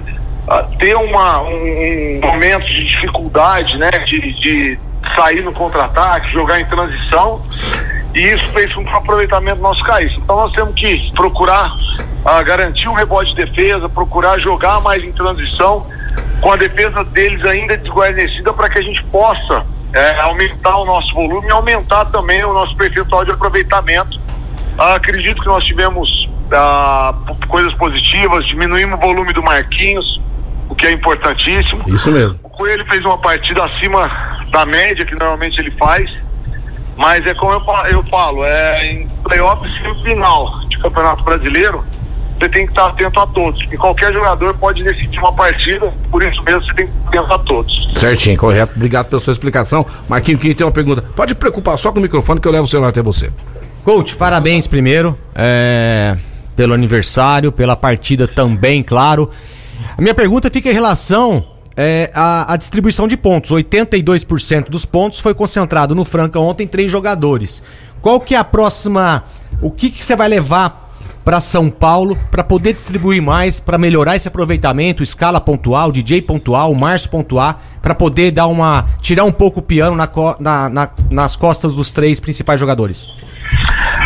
[0.48, 3.90] ah, ter uma, um, um momento de dificuldade, né?
[3.90, 4.78] De, de
[5.14, 7.42] sair no contra-ataque, jogar em transição
[8.14, 10.16] e isso fez com que o aproveitamento nosso caísse.
[10.18, 11.72] Então nós temos que procurar
[12.24, 15.86] ah, garantir um rebote de defesa, procurar jogar mais em transição,
[16.40, 21.12] com a defesa deles ainda desguarnecida para que a gente possa eh, aumentar o nosso
[21.14, 24.20] volume e aumentar também o nosso percentual de aproveitamento.
[24.78, 27.14] Ah, acredito que nós tivemos ah,
[27.48, 30.20] coisas positivas, diminuímos o volume do Marquinhos,
[30.68, 31.82] o que é importantíssimo.
[31.86, 32.38] Isso mesmo.
[32.42, 34.10] O Coelho fez uma partida acima
[34.50, 36.10] da média que normalmente ele faz,
[36.96, 39.66] mas é como eu, eu falo, é em playoff
[40.02, 41.84] final de Campeonato Brasileiro,
[42.38, 43.60] você tem que estar atento a todos.
[43.70, 47.32] E qualquer jogador pode decidir uma partida, por isso mesmo você tem que estar atento
[47.32, 47.92] a todos.
[47.94, 48.72] Certinho, correto.
[48.74, 49.86] Obrigado pela sua explicação.
[50.08, 51.02] Marquinho, quem tem uma pergunta?
[51.14, 53.30] Pode preocupar só com o microfone que eu levo o celular até você.
[53.84, 56.16] Coach, parabéns primeiro é,
[56.56, 59.30] pelo aniversário, pela partida também, claro.
[59.96, 61.44] A minha pergunta fica em relação
[61.76, 63.50] é, à, à distribuição de pontos.
[63.50, 67.62] 82% dos pontos foi concentrado no Franca ontem, três jogadores.
[68.00, 69.24] Qual que é a próxima...
[69.60, 70.80] O que, que você vai levar
[71.24, 76.74] para São Paulo para poder distribuir mais, para melhorar esse aproveitamento, escala pontual, DJ pontual,
[76.74, 81.36] Márcio pontuar, para poder dar uma tirar um pouco o piano na na- na- nas
[81.36, 83.06] costas dos três principais jogadores?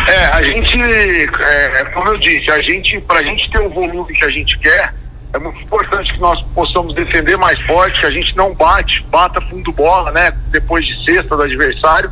[0.09, 4.24] É, a gente, é, como eu disse, a gente, pra gente ter o volume que
[4.24, 4.92] a gente quer,
[5.37, 9.40] é muito importante que nós possamos defender mais forte, que a gente não bate, bata
[9.40, 10.33] fundo bola, né?
[10.49, 12.11] Depois de cesta do adversário,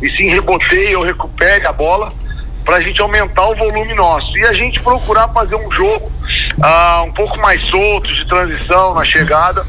[0.00, 2.08] e sim reboteie ou recupere a bola,
[2.64, 4.36] pra gente aumentar o volume nosso.
[4.38, 6.10] E a gente procurar fazer um jogo
[6.62, 9.66] ah, um pouco mais solto, de transição na chegada.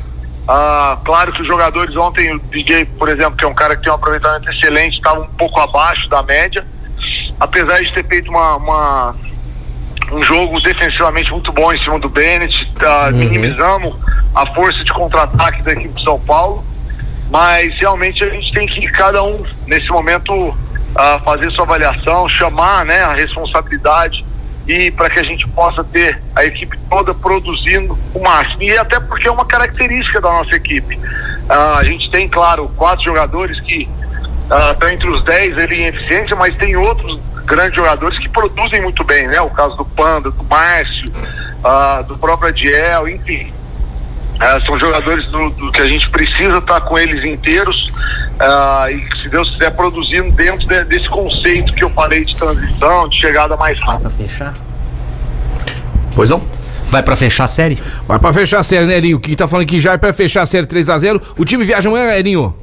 [0.48, 3.84] Ah, claro que os jogadores ontem, o DJ, por exemplo, que é um cara que
[3.84, 6.66] tem um aproveitamento excelente, estava um pouco abaixo da média
[7.40, 9.16] apesar de ter feito uma, uma-
[10.12, 13.96] um jogo defensivamente muito bom em cima do Bennett, tá, minimizamos
[14.36, 16.64] a força de contra-ataque da equipe de São Paulo
[17.34, 20.56] mas realmente a gente tem que cada um nesse momento
[20.96, 24.24] ah, fazer sua avaliação, chamar, né, a responsabilidade
[24.68, 28.62] e para que a gente possa ter a equipe toda produzindo o máximo.
[28.62, 31.00] E até porque é uma característica da nossa equipe.
[31.50, 33.90] Ah, a gente tem, claro, quatro jogadores que
[34.50, 38.82] ah, estão entre os dez ali em eficiência, mas tem outros grandes jogadores que produzem
[38.82, 39.40] muito bem, né?
[39.42, 41.12] O caso do Panda, do Márcio,
[41.64, 43.52] ah, do próprio Adiel, enfim.
[44.40, 47.92] Ah, são jogadores do, do que a gente precisa estar com eles inteiros
[48.40, 53.08] ah, e se Deus quiser produzindo dentro de- desse conceito que eu falei de transição,
[53.08, 54.10] de chegada mais rápida.
[54.10, 54.54] Pra fechar?
[56.16, 56.42] Pois não?
[56.90, 57.82] Vai pra fechar a série?
[58.08, 59.20] Vai pra fechar a série, né, Erinho?
[59.20, 61.22] Que tá falando que já é pra fechar a série 3x0.
[61.38, 62.56] O time viaja amanhã, Erinho?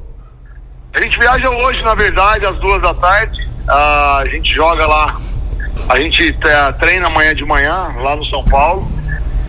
[0.93, 3.47] A gente viaja hoje, na verdade, às duas da tarde.
[3.67, 5.17] Ah, a gente joga lá.
[5.87, 8.87] A gente eh, treina amanhã de manhã, lá no São Paulo.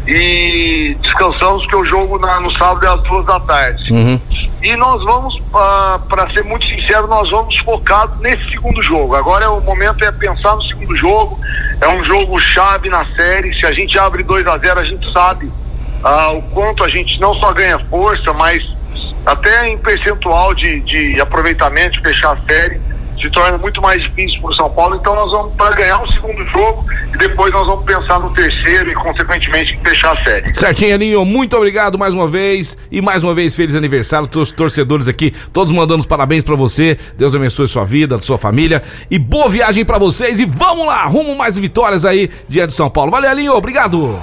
[0.07, 3.93] E descansamos porque o jogo na- no sábado é às duas da tarde.
[4.63, 5.41] E nós vamos,
[6.09, 9.15] para ser muito sincero, nós vamos focados nesse segundo jogo.
[9.17, 11.39] Agora é o momento é pensar no segundo jogo.
[11.81, 13.53] É um jogo chave na série.
[13.59, 15.51] Se a gente abre 2 a 0 a gente sabe
[16.05, 18.63] ah, o quanto a gente não só ganha força, mas
[19.25, 22.81] até em percentual de, de aproveitamento, de fechar a série,
[23.23, 24.97] se torna muito mais difícil para o São Paulo.
[24.97, 28.91] Então nós vamos para ganhar o segundo jogo e depois nós vamos pensar no terceiro
[28.91, 30.53] e, consequentemente, em fechar a série.
[30.55, 31.25] Certinho, Erinho.
[31.25, 32.77] Muito obrigado mais uma vez.
[32.91, 34.29] E mais uma vez, feliz aniversário.
[34.35, 36.99] Os torcedores aqui, todos mandando os parabéns pra você.
[37.17, 38.83] Deus abençoe sua vida, sua família.
[39.11, 40.41] E boa viagem pra vocês.
[40.41, 43.11] E vamos lá, rumo mais vitórias aí diante de São Paulo.
[43.13, 43.55] Valeu, Erinho.
[43.55, 44.21] Obrigado.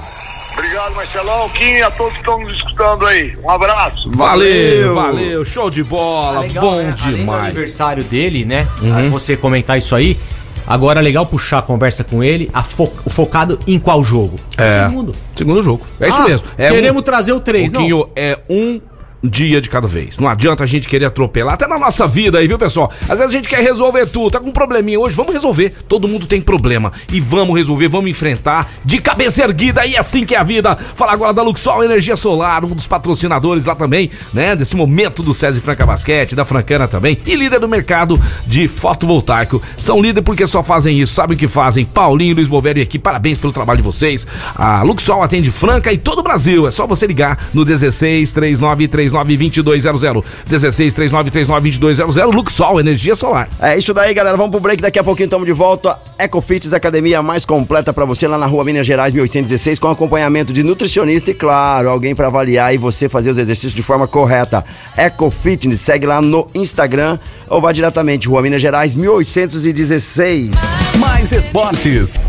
[0.52, 3.36] Obrigado, Marcelão, Kim e a todos que estão nos escutando aí.
[3.42, 4.10] Um abraço.
[4.10, 5.44] Valeu, valeu.
[5.44, 6.40] Show de bola.
[6.40, 6.94] Legal, Bom né?
[7.00, 7.44] Além do demais.
[7.44, 8.68] aniversário dele, né?
[9.10, 10.18] Você comentar isso aí.
[10.66, 14.38] Agora é legal puxar a conversa com ele, a fo- focado em qual jogo?
[14.56, 14.84] É.
[14.84, 15.14] Segundo.
[15.34, 15.84] Segundo jogo.
[15.98, 16.46] É isso Ah, mesmo.
[16.56, 18.08] É queremos um- trazer o 3, não.
[18.14, 18.80] É um
[19.22, 20.18] dia de cada vez.
[20.18, 22.90] Não adianta a gente querer atropelar, até na nossa vida aí, viu, pessoal?
[23.02, 25.74] Às vezes a gente quer resolver tudo, tá com um probleminha hoje, vamos resolver.
[25.88, 30.34] Todo mundo tem problema e vamos resolver, vamos enfrentar de cabeça erguida e assim que
[30.34, 30.76] é a vida.
[30.76, 35.34] Falar agora da Luxol Energia Solar, um dos patrocinadores lá também, né, desse momento do
[35.34, 39.62] César Franca Basquete, da Francana também, e líder do mercado de fotovoltaico.
[39.76, 41.84] São líder porque só fazem isso, sabem o que fazem.
[41.84, 44.26] Paulinho, Luiz Bovério aqui, parabéns pelo trabalho de vocês.
[44.54, 46.66] A Luxol atende Franca e todo o Brasil.
[46.66, 50.24] É só você ligar no 16 39 39 2200.
[50.46, 52.34] 16 39 39 2200.
[52.34, 53.48] Luxol, energia solar.
[53.60, 54.36] É isso daí, galera.
[54.36, 54.82] Vamos pro break.
[54.82, 55.98] Daqui a pouquinho estamos de volta.
[56.18, 60.62] Ecofits, academia mais completa pra você lá na rua Minas Gerais, 1816, com acompanhamento de
[60.62, 64.64] nutricionista e, claro, alguém pra avaliar e você fazer os exercícios de forma correta.
[64.96, 67.18] Ecofitness, segue lá no Instagram
[67.48, 70.50] ou vá diretamente, rua Minas Gerais, 1816.
[70.98, 72.20] Mais esportes.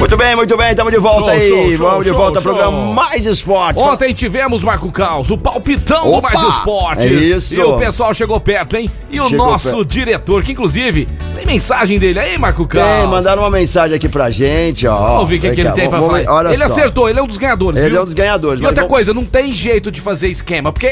[0.00, 1.48] Muito bem, muito bem, estamos de volta Show, aí.
[1.48, 3.82] show, show, Vamos de volta ao programa Mais Esportes.
[3.82, 7.04] Ontem tivemos, Marco Caos, o palpitão do Opa, Mais Esportes.
[7.04, 7.54] é isso.
[7.54, 8.90] E o pessoal chegou perto, hein?
[9.10, 9.84] E o Chegou nosso perto.
[9.84, 13.10] diretor, que inclusive tem mensagem dele aí, Marco Tem, Caos.
[13.10, 14.96] mandaram uma mensagem aqui pra gente, ó.
[15.16, 16.34] Vamos ver o que, que ele tem pra vamos- falar.
[16.38, 16.64] Olha ele só.
[16.64, 17.80] acertou, ele é um dos ganhadores.
[17.80, 17.98] Ele viu?
[17.98, 18.60] é um dos ganhadores.
[18.62, 20.90] E outra vamos- coisa, não tem jeito de fazer esquema, porque é,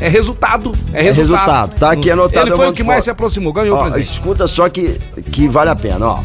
[0.00, 0.72] é- é resultado.
[0.92, 1.38] É resultado.
[1.46, 4.02] resultado, tá aqui anotado, Ele foi o que mais se aproximou, ganhou o presente.
[4.10, 5.00] escuta só que,
[5.30, 6.18] que vale a pena, ó.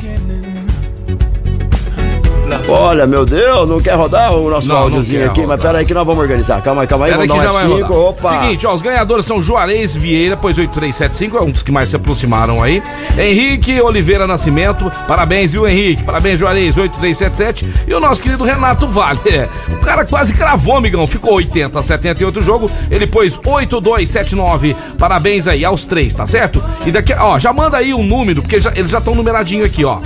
[2.69, 5.39] Olha, meu Deus, não quer rodar o nosso Não, não áudiozinho quer aqui?
[5.41, 5.65] Mas rodar.
[5.67, 6.61] pera aí que nós vamos organizar.
[6.61, 7.87] Calma aí, calma aí, Pera vamos que dar já um vai F5.
[7.87, 7.97] rodar.
[8.09, 8.29] Opa!
[8.41, 11.95] Seguinte, ó, os ganhadores são Juarez Vieira, pois 8375, é um dos que mais se
[11.95, 12.81] aproximaram aí.
[13.17, 16.03] Henrique Oliveira Nascimento, parabéns, viu, Henrique?
[16.03, 17.67] Parabéns, Juarez, 8377.
[17.87, 19.19] E o nosso querido Renato Vale.
[19.27, 21.05] É, o cara quase cravou, amigão.
[21.07, 22.71] Ficou 80 a 78 o jogo.
[22.91, 24.75] Ele pôs 8279.
[24.97, 26.63] Parabéns aí aos três, tá certo?
[26.85, 29.83] E daqui, ó, já manda aí um número, porque já- eles já estão numeradinho aqui,
[29.85, 29.97] ó.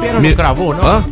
[0.00, 0.86] Pena Me- não cravou, não?
[0.86, 1.04] Hã?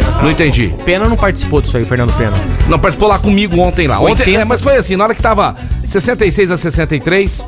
[0.00, 0.22] O Pena.
[0.22, 0.74] Não entendi.
[0.84, 2.32] Pena não participou disso aí, Fernando Pena.
[2.68, 3.98] Não, participou lá comigo ontem lá.
[4.00, 4.40] Ontem, 80.
[4.40, 7.46] é, mas foi assim, na hora que tava 66 a 63,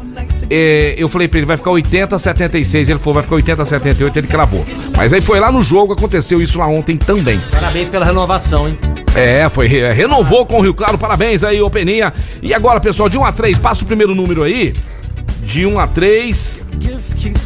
[0.50, 2.88] é, eu falei pra ele, vai ficar 80 a 76.
[2.88, 4.64] Ele falou, vai ficar 80 a 78, ele cravou.
[4.96, 7.40] Mas aí foi lá no jogo, aconteceu isso lá ontem também.
[7.50, 8.78] Parabéns pela renovação, hein?
[9.14, 12.12] É, foi, re- renovou com o Rio Claro, parabéns aí, ô Peninha.
[12.42, 14.74] E agora, pessoal, de 1 a 3, passa o primeiro número aí.
[15.42, 16.66] De 1 a 3.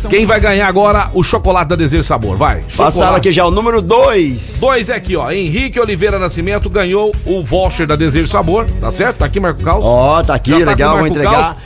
[0.08, 2.36] Quem vai ganhar agora o chocolate da Desejo Sabor?
[2.36, 2.64] Vai.
[2.76, 4.58] Passaram aqui já o número 2.
[4.60, 5.30] Dois é aqui, ó.
[5.30, 9.18] Henrique Oliveira Nascimento ganhou o voucher da Desejo Sabor, tá certo?
[9.18, 9.84] Tá aqui, Marco Caos.
[9.84, 11.56] Ó, tá aqui, tá legal, vou Marco entregar.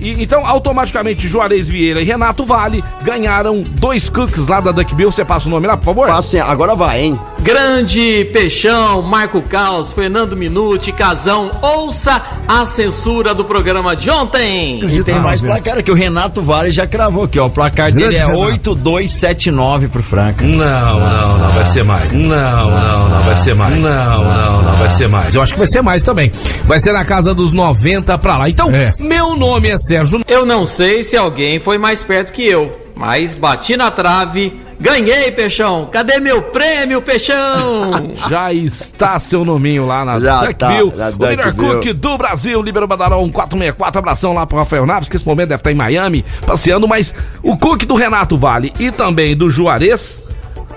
[0.00, 4.94] E, e- então, automaticamente, Juarez Vieira e Renato Vale ganharam dois cookies lá da Duck
[4.94, 5.10] Bill.
[5.10, 6.06] Você passa o nome lá, por favor?
[6.08, 7.18] Passa, agora vai, hein?
[7.40, 14.80] Grande Peixão, Marco Caos, Fernando Minuti, Casão, ouça a censura do programa de ontem.
[14.82, 17.48] E tem mais placar que o Renato Vale já cravou aqui, ó.
[17.54, 20.44] O placar dele é 8-2-7-9 pro Franca.
[20.44, 22.10] Não, não, não, vai ser mais.
[22.10, 23.80] Não, não, não, vai ser mais.
[23.80, 25.34] Não, não, não, vai ser mais.
[25.36, 26.32] Eu acho que vai ser mais também.
[26.64, 28.48] Vai ser na casa dos 90 pra lá.
[28.48, 28.92] Então, É.
[28.98, 30.20] meu nome é Sérgio.
[30.26, 35.30] Eu não sei se alguém foi mais perto que eu, mas bati na trave, ganhei,
[35.30, 35.88] Peixão.
[35.90, 38.12] Cadê meu prêmio, Peixão?
[38.28, 40.90] Já está seu nominho lá na Já Duckbill.
[40.90, 43.98] tá, na o melhor cook do Brasil, Libero Badarão 464.
[43.98, 46.88] Abração lá pro Rafael Naves, que esse momento deve estar em Miami, passeando.
[46.88, 50.22] Mas o cook do Renato Vale e também do Juarez.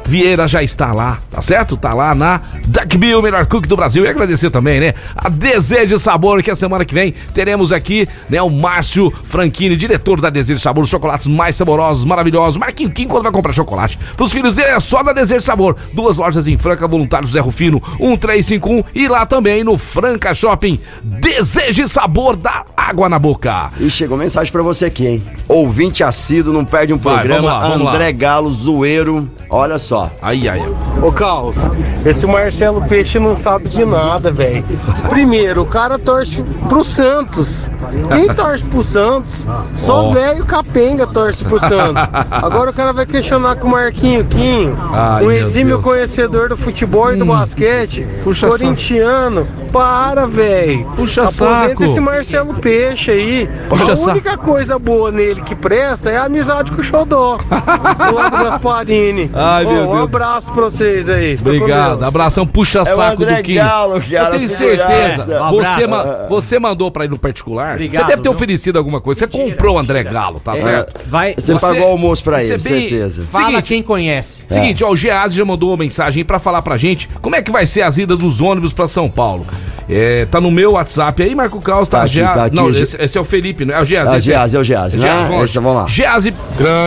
[0.08, 1.76] Vieira já está lá, tá certo?
[1.76, 4.06] Tá lá na Duckbill, melhor cook do Brasil.
[4.06, 4.94] E agradecer também, né?
[5.16, 8.42] A Desejo Sabor, que a semana que vem teremos aqui, né?
[8.42, 12.56] O Márcio Franchini, diretor da Desejo Sabor, os chocolates mais saborosos, maravilhosos.
[12.56, 15.76] Marquinho Kim, quando vai comprar chocolate pros filhos dele, é só na Desejo Sabor.
[15.92, 18.84] Duas lojas em Franca, Voluntários Zé Rufino, 1351.
[18.96, 20.80] E lá também no Franca Shopping.
[21.04, 23.72] Desejo Sabor da água na boca.
[23.78, 25.24] E chegou mensagem pra você aqui, hein?
[25.50, 27.42] Ouvinte assíduo, não perde um Vai, programa.
[27.42, 27.94] vamos lá, vamos lá.
[27.94, 29.30] André Galo, zoeiro.
[29.50, 30.12] Olha só.
[30.22, 30.62] Aí, aí.
[31.02, 31.72] Ô Caos,
[32.06, 34.64] esse Marcelo Peixe não sabe de nada, velho.
[35.10, 37.72] Primeiro, o cara torce pro Santos.
[38.12, 39.48] Quem torce pro Santos?
[39.74, 40.12] Só Ó.
[40.12, 42.04] velho capenga torce pro Santos.
[42.30, 45.86] Agora o cara vai questionar com o Marquinho Quinho, Ai, um exímio Deus.
[45.86, 49.48] conhecedor do futebol e do basquete, Puxa corintiano.
[49.72, 50.86] Para, velho.
[50.96, 51.84] Puxa Aposenta saco.
[51.84, 53.50] esse Marcelo Peixe aí.
[53.70, 54.12] Puxa a saco.
[54.12, 57.38] única coisa boa nele que presta é a amizade com o Xodó.
[57.38, 59.30] do lado Gasparini.
[59.38, 60.04] Ai, meu Um Deus.
[60.04, 61.38] abraço pra vocês aí.
[61.40, 62.04] Obrigado.
[62.04, 63.56] Abração, puxa É o saco André do Kim.
[63.56, 65.26] Galo, cara, Eu tenho certeza.
[65.44, 65.88] Um Você,
[66.30, 67.74] você mandou pra ir no particular.
[67.74, 69.20] Obrigado, você deve ter oferecido alguma coisa.
[69.20, 70.94] Você comprou o André Galo, tá certo?
[71.08, 71.34] Vai.
[71.36, 73.24] Você, pagou almoço pra ele, certeza.
[73.30, 74.44] Fala Seguinte, quem conhece.
[74.48, 77.42] Seguinte, ó, o Geazi já mandou uma mensagem aí pra falar pra gente como é
[77.42, 79.46] que vai ser as idas dos ônibus pra São Paulo.
[79.90, 82.00] É, tá no meu WhatsApp aí, Marco Caos, tá?
[82.00, 83.86] Tá aqui, Gea- tá aqui, Não, Ge- esse, esse é o Felipe, não é o
[83.86, 84.12] Geazi.
[84.12, 85.26] É o esse Geazi, é o Geazi, né?
[85.30, 85.86] vamos, lá.
[85.88, 86.34] Geazi,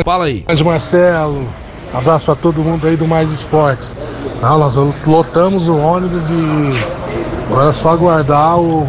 [0.05, 0.41] fala aí.
[0.47, 1.49] Grande Marcelo,
[1.93, 3.97] abraço pra todo mundo aí do Mais Esportes.
[4.41, 4.77] Não, nós
[5.07, 8.87] lotamos o ônibus e agora é só aguardar o,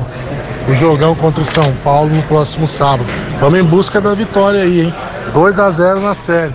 [0.70, 3.06] o jogão contra o São Paulo no próximo sábado.
[3.40, 4.94] Vamos em busca da vitória aí, hein?
[5.34, 6.54] 2 a 0 na série.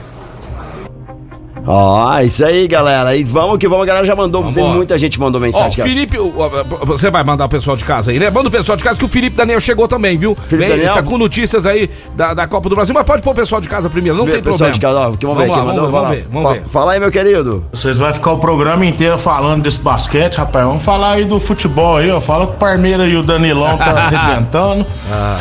[1.66, 3.16] Ó, isso aí, galera.
[3.16, 4.42] E vamos que vamos, a galera já mandou.
[4.44, 4.74] Tem Vambora.
[4.74, 5.80] muita gente mandou mensagem.
[5.80, 5.82] ó.
[5.86, 8.30] Felipe, ó, ó, você vai mandar o pessoal de casa aí, né?
[8.30, 10.36] Manda o pessoal de casa que o Felipe Daniel chegou também, viu?
[10.48, 10.94] Felipe Daniel?
[10.94, 13.68] tá com notícias aí da, da Copa do Brasil, mas pode pôr o pessoal de
[13.68, 14.74] casa primeiro, não tem Pessoal problema.
[14.74, 15.90] de casa, ó, que vamos ver lá, mandou.
[15.90, 16.62] vamos, ver, vamos ver.
[16.68, 17.64] Fala aí, meu querido.
[17.72, 20.64] Vocês vão ficar o programa inteiro falando desse basquete, rapaz.
[20.66, 22.20] Vamos falar aí do futebol aí, ó.
[22.20, 24.86] Fala que o Parmeira e o Danilão tá arrebentando.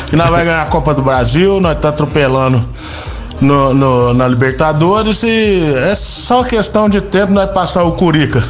[0.09, 2.63] Que nós vai ganhar a Copa do Brasil, nós tá atropelando
[3.41, 8.43] no, no- na Libertadores e é só questão de tempo nós passar o Curica.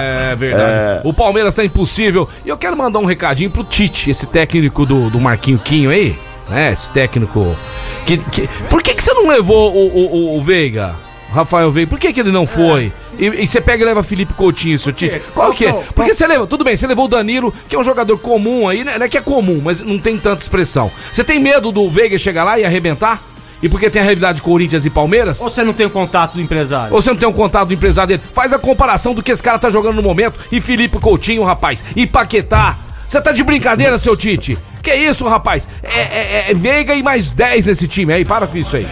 [0.00, 1.00] É verdade.
[1.04, 2.28] O Palmeiras tá impossível.
[2.44, 6.18] E eu quero mandar um recadinho pro Tite, esse técnico do, do Marquinho Quinho aí,
[6.48, 6.72] né?
[6.72, 7.56] Esse técnico.
[8.04, 10.94] Que, que- por que, que você não levou o, o, o- o Veiga?
[11.32, 12.92] Rafael Veiga, por que, que ele não foi?
[13.18, 15.20] E, e você pega e leva Felipe Coutinho, seu Tite.
[15.34, 15.72] Qual que é?
[15.94, 18.84] Porque você leva, tudo bem, você levou o Danilo, que é um jogador comum aí,
[18.84, 18.96] né?
[18.98, 20.90] Não é que é comum, mas não tem tanta expressão.
[21.12, 23.22] Você tem medo do Veiga chegar lá e arrebentar?
[23.66, 25.40] E porque tem a realidade de Corinthians e Palmeiras?
[25.40, 26.94] Ou você não tem o contato do empresário?
[26.94, 28.22] Ou você não tem um contato do empresário dele?
[28.32, 30.38] Faz a comparação do que esse cara tá jogando no momento.
[30.52, 31.84] E Felipe Coutinho, rapaz.
[31.96, 32.76] E Paquetá.
[33.08, 34.56] Você tá de brincadeira, seu Tite?
[34.82, 35.68] Que isso, rapaz?
[35.82, 38.24] É, é- é Veiga e mais 10 nesse time aí.
[38.24, 38.86] Para com isso aí.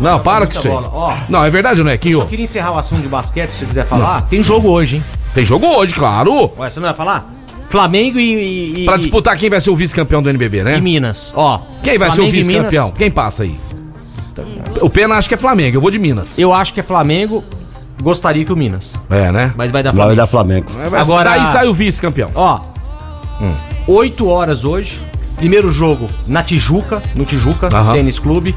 [0.00, 0.74] Não, para com isso aí.
[0.74, 1.14] Ó.
[1.28, 2.18] Não, é verdade ou não é, Eu Quinho?
[2.20, 4.22] só queria encerrar o assunto de basquete, se você quiser falar.
[4.22, 5.04] Tem jogo hoje, hein?
[5.34, 6.50] Tem jogo hoje, claro.
[6.58, 7.34] Ué, você não vai falar?
[7.68, 8.82] Flamengo e.
[8.82, 10.76] e Pra disputar quem vai ser o vice-campeão do NBB, né?
[10.76, 11.32] E Minas.
[11.36, 11.60] Ó.
[11.84, 12.90] Quem vai ser o Flamengo vice-campeão?
[12.90, 13.54] Quem passa aí?
[14.80, 16.38] O Pena acha que é Flamengo, eu vou de Minas.
[16.38, 17.44] Eu acho que é Flamengo.
[18.02, 18.94] Gostaria que o Minas.
[19.10, 19.52] É, né?
[19.56, 20.16] Mas vai dar Vai Flamengo.
[20.16, 20.66] dar Flamengo.
[20.86, 21.00] Agora...
[21.00, 22.30] Agora- Daí sai o vice-campeão.
[22.34, 22.60] Ó.
[23.40, 23.54] Hum.
[23.86, 25.02] 8 horas hoje.
[25.40, 27.94] Primeiro jogo na Tijuca, no Tijuca, Aham.
[27.94, 28.54] Tênis Clube.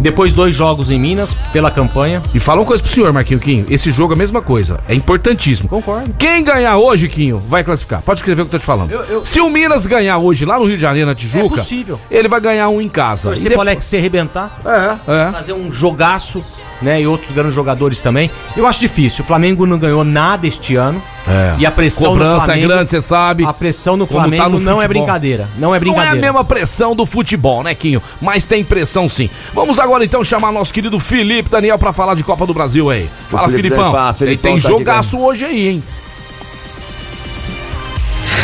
[0.00, 2.22] Depois dois jogos em Minas, pela campanha.
[2.34, 3.66] E fala uma coisa pro senhor, Marquinho Quinho.
[3.68, 4.80] Esse jogo é a mesma coisa.
[4.88, 5.68] É importantíssimo.
[5.68, 6.14] Concordo.
[6.18, 8.00] Quem ganhar hoje, Quinho, vai classificar.
[8.00, 8.90] Pode escrever o que eu tô te falando.
[8.90, 11.48] Eu- eu- Se o Minas ganhar hoje lá no Rio de Janeiro, na Tijuca, É
[11.58, 12.00] possível.
[12.10, 13.28] ele vai ganhar um em casa.
[13.28, 14.58] E pro depois- Alex se arrebentar.
[14.64, 15.30] É, é.
[15.32, 16.42] Fazer um jogaço,
[16.82, 17.00] né?
[17.00, 18.30] E outros grandes jogadores também.
[18.56, 19.24] Eu acho difícil.
[19.24, 21.02] O Flamengo não ganhou nada este ano.
[21.26, 21.54] É.
[21.58, 23.44] E a pressão Cobrança no Flamengo, é grande, você sabe.
[23.46, 24.88] A pressão no Como Flamengo tá no não é futebol.
[24.88, 25.48] brincadeira.
[25.56, 26.18] Não é Não é brincadeira.
[26.18, 28.02] a mesma pressão do futebol, né, Quinho?
[28.20, 29.30] Mas tem pressão sim.
[29.54, 33.08] Vamos agora então chamar nosso querido Felipe Daniel pra falar de Copa do Brasil aí.
[33.30, 33.92] Fala, Felipe Filipão.
[33.92, 35.82] Daniel, fala, E Felipão tem tá aqui, jogaço hoje aí, hein?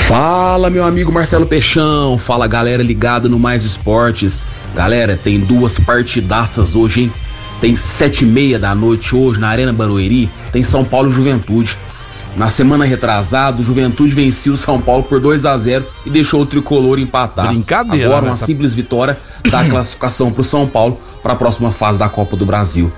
[0.07, 2.16] Fala, meu amigo Marcelo Peixão.
[2.16, 4.46] Fala, galera ligada no Mais Esportes.
[4.74, 7.12] Galera, tem duas partidaças hoje, hein?
[7.60, 10.30] Tem sete e meia da noite hoje na Arena Barueri.
[10.52, 11.76] Tem São Paulo Juventude.
[12.36, 16.42] Na semana retrasada, o Juventude venceu o São Paulo por 2 a 0 e deixou
[16.42, 17.48] o tricolor empatar.
[17.48, 18.28] Brincadeira, Agora, né?
[18.30, 19.18] uma Tá- simples vitória
[19.50, 22.92] dá a classificação pro São Paulo para a próxima fase da Copa do Brasil.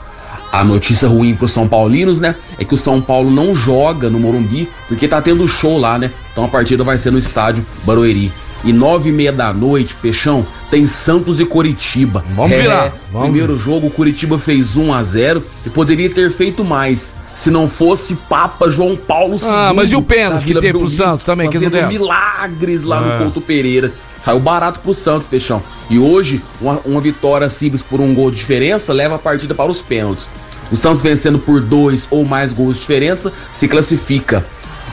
[0.52, 4.18] A notícia ruim pro São Paulinos, né, é que o São Paulo não joga no
[4.18, 6.10] Morumbi porque tá tendo show lá, né?
[6.32, 8.30] Então a partida vai ser no estádio Barueri.
[8.62, 12.24] E nove e meia da noite, Peixão, tem Santos e Coritiba.
[12.36, 16.64] Vamos virar, vamos Primeiro jogo, o Curitiba fez 1 a 0 e poderia ter feito
[16.64, 17.14] mais.
[17.34, 19.48] Se não fosse Papa João Paulo II.
[19.48, 21.88] Ah, mas e o pênalti da que teve pro Belmiro, Santos também, que não deram?
[21.88, 23.00] milagres lá É.
[23.18, 23.92] no Couto Pereira.
[24.18, 25.62] Saiu barato pro Santos, Peixão.
[25.88, 29.70] E hoje, uma, uma vitória simples por um gol de diferença leva a partida para
[29.70, 30.28] os pênaltis.
[30.70, 34.44] O Santos vencendo por dois ou mais gols de diferença se classifica.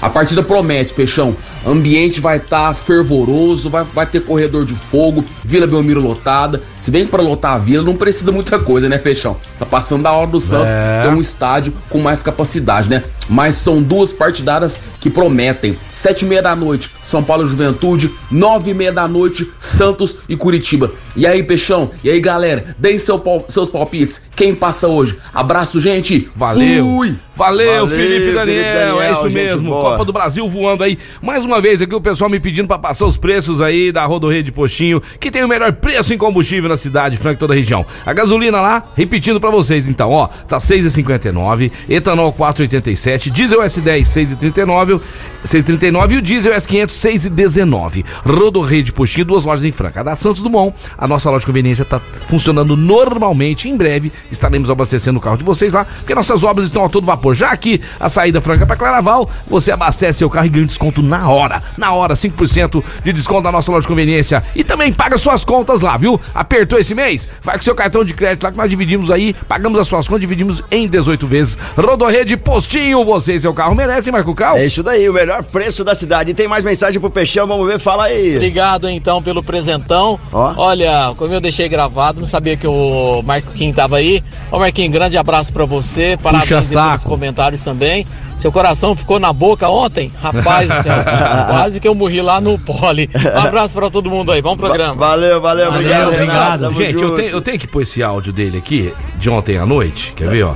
[0.01, 1.35] A partida promete, Peixão.
[1.67, 6.61] Ambiente vai estar fervoroso, vai, vai ter corredor de fogo, Vila Belmiro lotada.
[6.75, 9.35] Se bem que para lotar a vila não precisa muita coisa, né, Peixão?
[9.59, 11.03] Tá passando da hora do Santos É.
[11.03, 13.03] ter um estádio com mais capacidade, né?
[13.29, 15.77] Mas são duas partidadas que prometem.
[15.91, 18.11] Sete e meia da noite, São Paulo e Juventude.
[18.31, 20.91] Nove e meia da noite, Santos e Curitiba.
[21.15, 21.91] E aí, Peixão?
[22.03, 22.75] E aí, galera?
[22.79, 24.23] Deem seu seus palpites.
[24.35, 25.17] Quem passa hoje?
[25.33, 26.29] Abraço, gente.
[26.35, 26.85] Valeu.
[26.85, 27.15] Fui.
[27.35, 28.63] Valeu, Valeu, Felipe Felipe Daniel.
[28.63, 29.69] Daniel, é isso gente mesmo.
[29.69, 29.91] boa.
[29.91, 30.97] Copa do Brasil voando aí.
[31.21, 34.43] Mais uma vez aqui o pessoal me pedindo pra passar os preços aí da Rodorreia
[34.43, 37.85] de Postinho, que tem o melhor preço em combustível na cidade, Franca toda a região.
[38.05, 45.01] A gasolina lá, repetindo pra vocês então, ó, tá 6,59, etanol 4,87, diesel S10 6,39,
[45.45, 48.05] 6,39 e o diesel S500 6,19.
[48.25, 50.01] Rodorreia de Postinho, duas lojas em Franca.
[50.01, 53.69] A da Santos Dumont, a nossa loja de conveniência tá funcionando normalmente.
[53.69, 57.05] Em breve estaremos abastecendo o carro de vocês lá, porque nossas obras estão a todo
[57.05, 57.35] vapor.
[57.35, 61.29] Já aqui, a saída franca para Claraval, você abastece seu carro e ganha desconto na
[61.29, 61.36] hora.
[61.77, 64.43] Na hora, 5% de desconto na nossa loja de conveniência.
[64.55, 66.19] E também paga suas contas lá, viu?
[66.33, 67.27] Apertou esse mês?
[67.43, 70.21] Vai com seu cartão de crédito lá que nós dividimos aí, pagamos as suas contas,
[70.21, 71.57] dividimos em 18 vezes.
[71.75, 74.59] Rodorrede Postinho, você e seu carro merecem, Marco Caos?
[74.59, 76.31] É isso daí, o melhor preço da cidade.
[76.31, 78.35] E tem mais mensagem pro Peixão, vamos ver, fala aí.
[78.35, 80.19] Obrigado então pelo presentão.
[80.31, 80.53] Ó.
[80.57, 84.23] Olha, como eu deixei gravado, não sabia que o Marco Kim tava aí.
[84.51, 86.17] Ô Marquinhos, grande abraço pra você.
[86.21, 88.05] Parabéns pelos comentários também.
[88.37, 90.11] Seu coração ficou na boca ontem?
[90.21, 90.95] Rapaz do céu,
[91.49, 93.09] quase que eu morri lá no pole.
[93.15, 94.95] Um abraço pra todo mundo aí, bom programa.
[94.95, 96.27] Valeu, valeu, obrigado, obrigado.
[96.27, 99.65] Renato, tamo Gente, eu eu tenho que pôr esse áudio dele aqui, de ontem à
[99.65, 100.13] noite.
[100.15, 100.55] Quer ver, ó?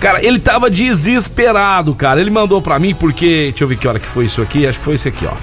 [0.00, 2.20] Cara, ele tava desesperado, cara.
[2.20, 3.48] Ele mandou pra mim porque.
[3.50, 4.66] Deixa eu ver que hora que foi isso aqui.
[4.66, 5.34] Acho que foi esse aqui, ó.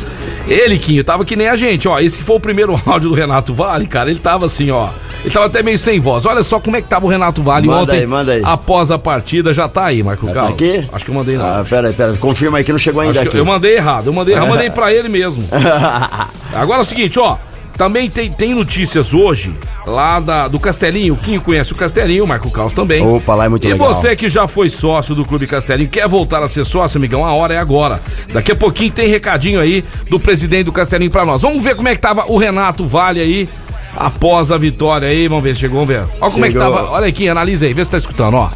[0.47, 1.99] Ele, Quinho, tava que nem a gente, ó.
[1.99, 4.09] Esse foi o primeiro áudio do Renato Vale, cara.
[4.09, 4.89] Ele tava assim, ó.
[5.23, 6.25] Ele tava até meio sem voz.
[6.25, 7.99] Olha só como é que tava o Renato Vale Manda ontem.
[8.01, 8.41] aí, manda aí.
[8.43, 10.53] Após a partida, já tá aí, Marco Tá Carlos.
[10.53, 10.87] aqui?
[10.91, 11.45] Acho que eu mandei não.
[11.45, 12.13] Ah, pera aí, pera.
[12.17, 13.37] Confirma aí que não chegou ainda aqui.
[13.37, 15.47] eu mandei errado, eu mandei errado, eu mandei pra ele mesmo.
[16.53, 17.37] Agora é o seguinte, ó.
[17.75, 19.51] Também tem, tem notícias hoje
[19.87, 21.15] lá da, do Castelinho.
[21.15, 23.03] Quem conhece o Castelinho, o Marco Caos também.
[23.03, 23.91] Opa, lá é muito e legal.
[23.91, 27.25] você que já foi sócio do Clube Castelinho, quer voltar a ser sócio, amigão?
[27.25, 27.99] A hora é agora.
[28.31, 31.41] Daqui a pouquinho tem recadinho aí do presidente do Castelinho pra nós.
[31.41, 33.49] Vamos ver como é que tava o Renato Vale aí
[33.95, 35.27] após a vitória aí.
[35.27, 36.07] Vamos ver, chegou, vamos ver.
[36.21, 36.75] Olha como é que Chegou.
[36.75, 36.89] tava.
[36.91, 38.49] Olha aqui, analisa aí, vê se tá escutando, ó.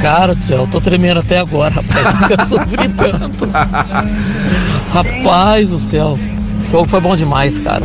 [0.00, 2.20] Cara do céu, eu tô tremendo até agora, rapaz.
[2.20, 3.48] Nunca sofri tanto.
[4.92, 6.18] Rapaz do céu.
[6.68, 7.84] O jogo foi bom demais, cara.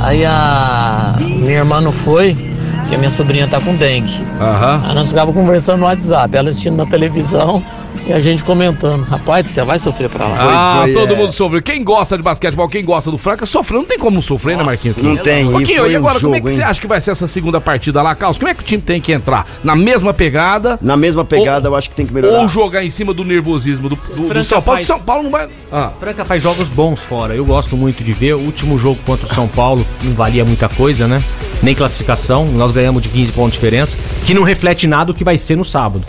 [0.00, 2.34] Aí a minha irmã não foi,
[2.80, 4.24] porque a minha sobrinha tá com dengue.
[4.40, 4.82] Aham.
[4.86, 7.62] Aí nós ficava conversando no WhatsApp, ela assistindo na televisão
[8.08, 9.02] e a gente comentando.
[9.04, 10.36] Rapaz do céu, vai sofrer pra lá.
[10.38, 11.16] Ah, foi, todo é.
[11.16, 11.62] mundo sofreu.
[11.62, 13.80] Quem gosta de basquetebol, quem gosta do Franca, sofreu.
[13.80, 14.96] Não tem como sofrer, né, Marquinhos?
[14.96, 16.66] não tem, e Marquinhos, foi e agora, um como é que você hein?
[16.68, 18.38] acha que vai ser essa segunda partida lá, Carlos?
[18.38, 19.46] Como é que o time tem que entrar?
[19.62, 22.38] Na mesma pegada Na mesma pegada, eu acho que tem que melhorar.
[22.40, 24.76] ou jogar em cima do nervosismo do, do- do São Paulo?
[24.78, 25.48] faz- Que São Paulo não vai.
[25.70, 27.34] Ah, Franca faz jogos bons fora.
[27.34, 28.34] Eu gosto muito de ver.
[28.34, 31.22] O último jogo contra o São Paulo não valia muita coisa, né?
[31.62, 32.46] Nem classificação.
[32.46, 35.56] Nós ganhamos de 15 pontos de diferença, que não reflete nada o que vai ser
[35.56, 36.04] no sábado.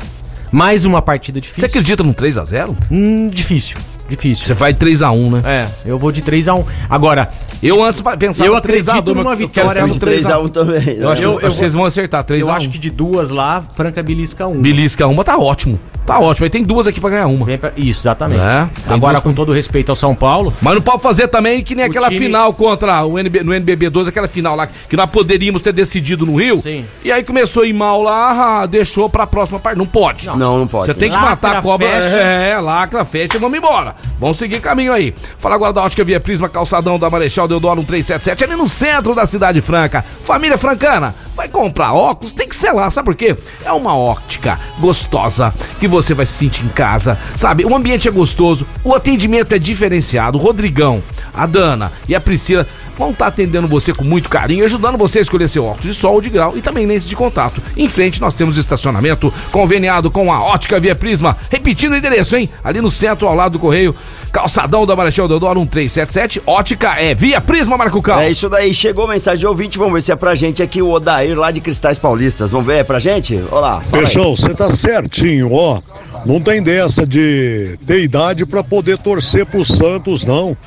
[0.52, 1.68] Mais uma partida você difícil.
[1.68, 2.76] acredita num 3x0?
[2.92, 3.78] Hum, difícil.
[4.10, 4.48] Difícil.
[4.48, 5.42] Você vai 3x1, né?
[5.46, 7.30] É, eu vou de 3 a 1 Agora,
[7.62, 10.00] Eu antes pensava Eu 3 a 2, acredito numa mas eu quero vitória no no
[10.00, 10.98] 3x1 também.
[10.98, 12.40] Eu acho, Eu- que- eu vocês vão acertar 3x1.
[12.40, 14.60] eu acho que de duas lá, Franca belisca um.
[14.60, 15.80] Belisca uma tá ótimo.
[16.10, 16.46] Tá ótimo.
[16.46, 17.46] Aí tem duas aqui pra ganhar uma.
[17.46, 18.42] Vem pra- Isso, exatamente.
[18.42, 21.62] É, tem Agora, duas- com todo respeito ao São Paulo, Mas não pode fazer também
[21.64, 24.66] que nem O aquela time- final contra o NB, no NBB 12, aquela final lá
[24.68, 26.58] que nós poderíamos ter decidido no Rio.
[26.58, 26.84] Sim.
[27.04, 29.78] E aí começou a ir mal lá, ah, deixou pra próxima parte.
[29.78, 30.26] Não pode.
[30.26, 30.88] Não, não pode.
[30.88, 31.88] Você tem que Lacra, matar a cobra.
[31.88, 32.08] fecha.
[32.18, 33.94] É, lacra, fecha e vamos embora.
[34.20, 35.14] Vamos seguir caminho aí.
[35.38, 39.28] Fala agora da ótica Via Prisma, calçadão da Marechal Deodoro 1377, ali no centro da
[39.28, 40.04] cidade franca.
[40.24, 43.36] Família francana, vai comprar óculos, tem que ser lá, sabe por quê?
[43.64, 47.66] É uma óptica gostosa, que você vai se sentir em casa, sabe?
[47.66, 50.38] O ambiente é gostoso, o atendimento é diferenciado.
[50.38, 52.68] O Rodrigão, a Dana e a Priscila
[53.00, 56.16] vão estar atendendo você com muito carinho, ajudando você a escolher seu óculos de sol
[56.16, 57.62] ou de grau e também lentes de contato.
[57.78, 61.38] Em frente nós temos estacionamento conveniado com a Ótica Via Prisma.
[61.50, 62.50] Repetindo o endereço, hein?
[62.62, 63.96] Ali no centro, ao lado do Correio,
[64.34, 66.42] calçadão da Marechal Deodoro 1377.
[66.46, 68.20] Ótica é Via Prisma, Marco Cal.
[68.20, 70.92] É isso daí, chegou mensagem de ouvinte, vamos ver se é pra gente aqui o
[70.92, 72.50] Odair lá de Cristais Paulistas.
[72.50, 73.42] Vamos ver, é pra gente?
[73.50, 73.82] Olá.
[73.90, 75.80] Peixão, você tá certinho, ó.
[76.26, 80.58] Não tem dessa de ter idade pra poder torcer pro Santos, não.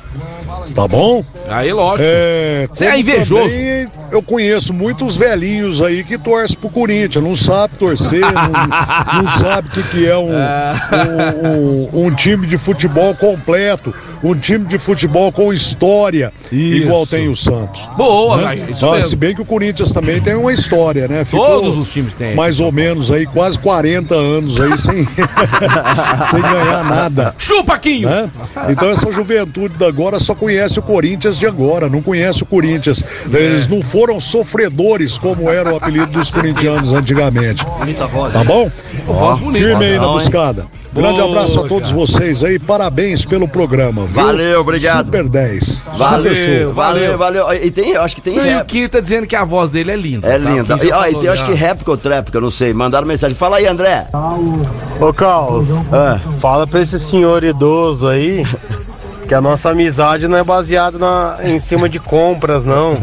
[0.73, 1.23] Tá bom?
[1.49, 2.07] Aí, lógico.
[2.09, 3.47] É, Você é invejoso.
[3.49, 9.31] também eu conheço muitos velhinhos aí que torcem pro Corinthians, não sabe torcer, não, não
[9.31, 13.93] sabe o que, que é um, um- um- um time de futebol completo,
[14.23, 17.89] um time de futebol com história, igual tem o Santos.
[17.97, 18.67] Boa, né?
[18.69, 21.25] isso Ah, se bem que o Corinthians também tem uma história, né?
[21.29, 22.35] Todos os times têm.
[22.35, 25.05] Mais ou menos aí, quase 40 anos aí sem,
[26.31, 27.33] sem ganhar nada.
[27.37, 28.09] Chupa, Quinho!
[28.09, 28.29] Né?
[28.69, 33.03] Então essa juventude da agora só conhece o Corinthians de agora, não conhece o Corinthians.
[33.31, 37.65] Eles não foram sofredores como era o apelido dos corintianos antigamente.
[38.33, 38.71] Tá bom?
[39.05, 39.65] Voz bonita.
[39.65, 40.65] Firme aí na buscada.
[40.93, 44.05] Grande Boa, abraço a todos vocês aí, parabéns pelo programa.
[44.05, 44.13] viu?
[44.23, 45.05] Valeu, obrigado.
[45.07, 45.65] Super 10.
[45.65, 46.35] Super Valeu,
[46.65, 46.73] show.
[46.73, 47.53] valeu, valeu.
[47.53, 48.65] E tem, eu acho que tem E o.
[48.65, 50.27] Quinho tá dizendo que a voz dele é linda.
[50.27, 50.49] É tá?
[50.51, 50.79] linda.
[50.83, 52.73] E, ó, e tem, acho que réplica ou tréplica, eu não sei.
[52.73, 53.35] Mandaram mensagem.
[53.35, 54.05] Fala aí, André.
[55.01, 56.19] Ô Carlos, Ah.
[56.39, 58.45] fala pra esse senhor idoso aí
[59.33, 62.95] que a nossa amizade não é baseada na- em cima de compras, não.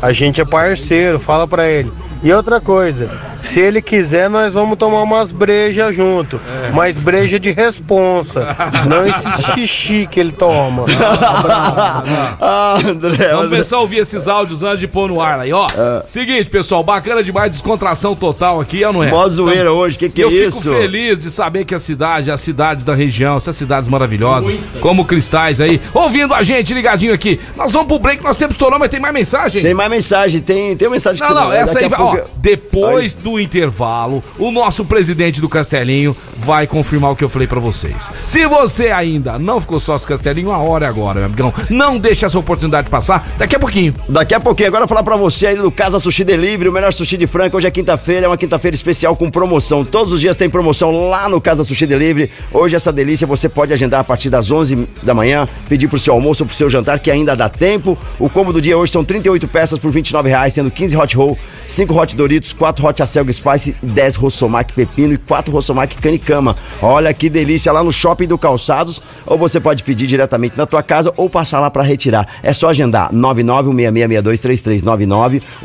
[0.00, 1.92] A gente é parceiro, fala pra ele.
[2.22, 3.10] E outra coisa,
[3.46, 6.40] se ele quiser, nós vamos tomar umas brejas junto.
[6.74, 8.56] Mas breja de responsa.
[8.88, 10.84] Não esse xixi que ele toma.
[12.40, 13.28] ah, André.
[13.32, 15.66] Vamos pensar ouvir esses áudios antes de pôr no ar aí, ó.
[16.06, 19.10] Seguinte, pessoal, bacana demais, descontração total aqui, é ou não é?
[19.10, 20.70] Mó zoeira hoje, que que eu é fico isso?
[20.70, 25.60] feliz de saber que a cidade, as cidades da região, essas cidades maravilhosas, como Cristais
[25.60, 27.40] aí, ouvindo a gente ligadinho aqui.
[27.56, 29.62] Nós vamos pro break, nós temos estourão, mas tem mais mensagem?
[29.62, 31.98] Tem mais mensagem, tem, tem uma mensagem que Não, você não, essa aí a vai.
[31.98, 37.24] pouco Ó, eu- depois do intervalo, o nosso presidente do Castelinho vai confirmar o que
[37.24, 38.10] eu falei pra vocês.
[38.24, 41.54] Se você ainda não ficou sócio do Castelinho, a hora é agora, meu amigão.
[41.70, 43.28] Não deixe essa oportunidade passar.
[43.38, 43.94] Daqui a pouquinho.
[44.08, 46.72] Daqui a pouquinho, agora eu vou falar pra você aí do Casa Sushi Delivery, o
[46.72, 47.56] melhor sushi de Franca.
[47.56, 49.84] Hoje é quinta-feira, é uma quinta-feira especial com promoção.
[49.84, 52.30] Todos os dias tem promoção lá no Casa Sushi Delivery.
[52.52, 56.14] Hoje essa delícia você pode agendar a partir das 11 da manhã, pedir pro seu
[56.14, 57.98] almoço ou pro seu jantar, que ainda dá tempo.
[58.18, 61.38] O combo do dia hoje são 38 peças por 29 reais, sendo 15 hot roll,
[61.66, 66.56] 5 hot Doritos, 4 hot acelga spice, 10 Rossomac pepino e 4 Rossomac canicama.
[66.80, 70.82] Olha que delícia lá no Shopping do Calçados, ou você pode pedir diretamente na tua
[70.82, 72.26] casa ou passar lá pra retirar.
[72.42, 74.82] É só agendar 991666233,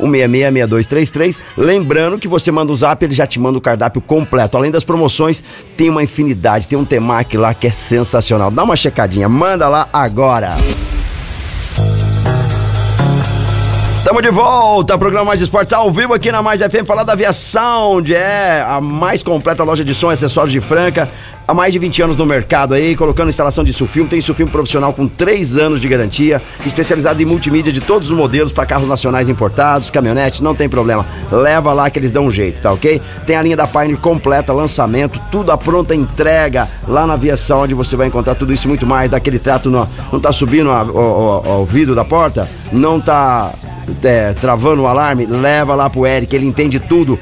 [0.00, 1.38] 991666233.
[1.56, 4.56] Lembrando que você manda o zap, ele já te manda o cardápio completo.
[4.56, 5.42] Além das promoções,
[5.76, 8.50] tem uma infinidade, tem um temaki lá que é sensacional.
[8.50, 10.56] Dá uma checadinha, manda lá agora.
[14.02, 17.32] Estamos de volta, programa Mais Esportes ao vivo aqui na Mais FM, falar da Via
[17.32, 21.08] Sound, é a mais completa loja de som e acessórios de Franca,
[21.46, 24.92] há mais de 20 anos no mercado aí, colocando instalação de sulfilme, tem sulfilme profissional
[24.92, 29.28] com 3 anos de garantia, especializado em multimídia de todos os modelos para carros nacionais
[29.28, 33.00] importados, caminhonete, não tem problema, leva lá que eles dão um jeito, tá ok?
[33.24, 37.72] Tem a linha da Pioneer completa, lançamento, tudo à pronta entrega lá na Via Sound,
[37.72, 40.82] você vai encontrar tudo isso e muito mais, daquele trato, no, não tá subindo a-
[40.82, 43.52] o, o- o vidro da porta, não tá
[44.02, 47.18] é, travando o alarme, leva lá pro Eric, ele entende tudo.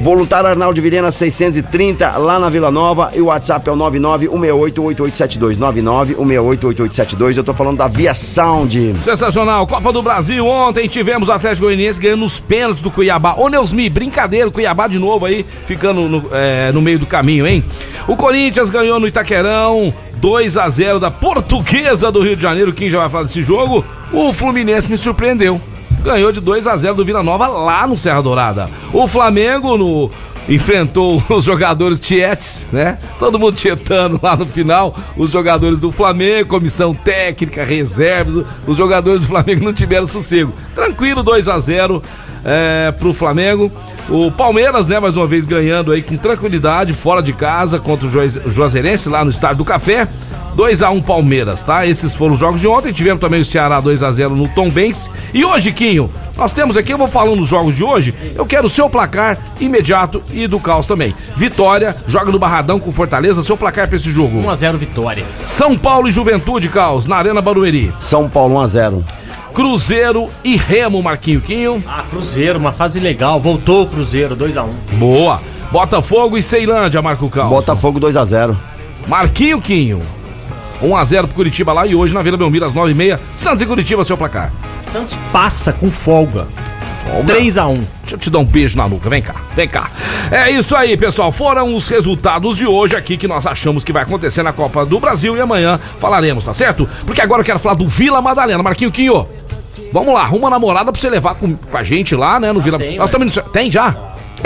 [0.00, 7.36] Voluntário Arnaldo Vilhena 630, lá na Vila Nova, e o WhatsApp é o 991688872, 991688872,
[7.36, 8.96] eu tô falando da Via Sound.
[8.98, 10.44] Sensacional, Copa do Brasil.
[10.44, 13.34] Ontem tivemos o Atlético Goianiense ganhando os pênaltis do Cuiabá.
[13.36, 17.64] Ô Neusmi, brincadeira, Cuiabá de novo aí, ficando no, é, no meio do caminho, hein?
[18.08, 22.72] O Corinthians ganhou no Itaquerão, 2 a 0 da Portuguesa do Rio de Janeiro.
[22.72, 23.84] Quem já vai falar desse jogo?
[24.14, 25.60] O Fluminense me surpreendeu.
[26.04, 28.70] Ganhou de 2 a 0 do Vila Nova lá no Serra Dourada.
[28.92, 30.08] O Flamengo no
[30.48, 32.98] enfrentou os jogadores tietes, né?
[33.18, 39.22] Todo mundo tietando lá no final, os jogadores do Flamengo, comissão técnica, reservas, os jogadores
[39.22, 40.52] do Flamengo não tiveram sossego.
[40.76, 42.00] Tranquilo, 2 a 0
[42.44, 43.70] é, pro Flamengo.
[44.08, 48.10] O Palmeiras, né, mais uma vez ganhando aí com tranquilidade, fora de casa, contra o
[48.10, 50.06] Juaz- o Juazeirense, lá no Estádio do Café.
[50.56, 51.84] 2x1 Palmeiras, tá?
[51.84, 52.92] Esses foram os jogos de ontem.
[52.92, 55.10] Tivemos também o Ceará 2x0 no Tom Benz.
[55.32, 58.14] E hoje, Quinho, nós temos aqui, eu vou falando dos jogos de hoje.
[58.36, 61.12] Eu quero o seu placar imediato e do caos também.
[61.34, 63.42] Vitória, joga no Barradão com Fortaleza.
[63.42, 64.40] Seu placar pra esse jogo.
[64.42, 65.24] 1x0 Vitória.
[65.44, 67.92] São Paulo e Juventude, caos, na Arena Barueri.
[68.00, 69.02] São Paulo 1x0.
[69.54, 71.82] Cruzeiro e Remo, Marquinho Quinho.
[71.86, 73.38] Ah, Cruzeiro, uma fase legal.
[73.38, 74.68] Voltou o Cruzeiro, 2x1.
[74.98, 75.40] Boa.
[75.70, 77.48] Botafogo e Ceilândia, Marco Caos.
[77.48, 78.56] Botafogo 2x0.
[79.06, 80.02] Marquinho Quinho.
[80.82, 83.18] 1x0 pro Curitiba lá e hoje na Vila Belmiro às 9h30.
[83.36, 84.52] Santos e Curitiba, seu placar.
[84.92, 86.48] Santos passa com folga.
[87.26, 87.80] 3x1.
[88.00, 89.90] Deixa eu te dar um beijo na nuca, vem cá, vem cá.
[90.30, 91.30] É isso aí, pessoal.
[91.30, 94.98] Foram os resultados de hoje aqui que nós achamos que vai acontecer na Copa do
[94.98, 96.88] Brasil e amanhã falaremos, tá certo?
[97.06, 98.62] Porque agora eu quero falar do Vila Madalena.
[98.62, 99.26] Marquinho Quinho,
[99.94, 102.60] vamos lá, arruma uma namorada pra você levar com, com a gente lá, né, no
[102.60, 102.78] Vila...
[102.78, 103.30] tem, nós também...
[103.30, 103.94] Tem já?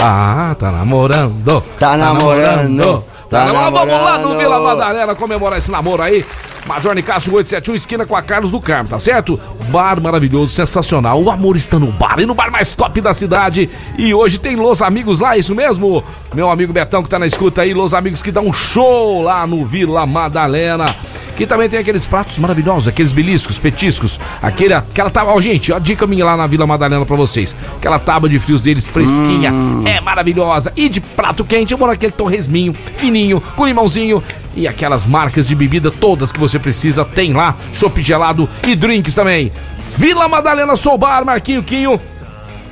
[0.00, 1.64] Ah, tá namorando.
[1.78, 3.02] Tá namorando.
[3.30, 3.72] Tá Tá namorando.
[3.72, 4.38] Vamos lá no namorando.
[4.38, 6.24] Vila Madalena comemorar esse namoro aí.
[6.68, 9.40] Major Nicasso 871, esquina com a Carlos do Carmo, tá certo?
[9.70, 11.20] Bar maravilhoso, sensacional.
[11.20, 13.70] O amor está no bar e no bar mais top da cidade.
[13.96, 16.04] E hoje tem Los Amigos lá, é isso mesmo?
[16.34, 19.46] Meu amigo Betão que tá na escuta aí, Los Amigos que dá um show lá
[19.46, 20.94] no Vila Madalena.
[21.38, 25.34] Que também tem aqueles pratos maravilhosos, aqueles beliscos, petiscos, aquele, aquela tábua.
[25.34, 27.56] Ó, gente, ó, dica minha lá na Vila Madalena pra vocês.
[27.76, 29.52] Aquela tábua de frios deles fresquinha,
[29.86, 30.72] é maravilhosa.
[30.76, 34.22] E de prato quente, eu vou naquele torresminho, fininho, com limãozinho.
[34.58, 37.56] E aquelas marcas de bebida todas que você precisa tem lá.
[37.72, 39.52] Chopp gelado e drinks também.
[39.96, 42.00] Vila Madalena Sou Bar, Marquinho Quinho.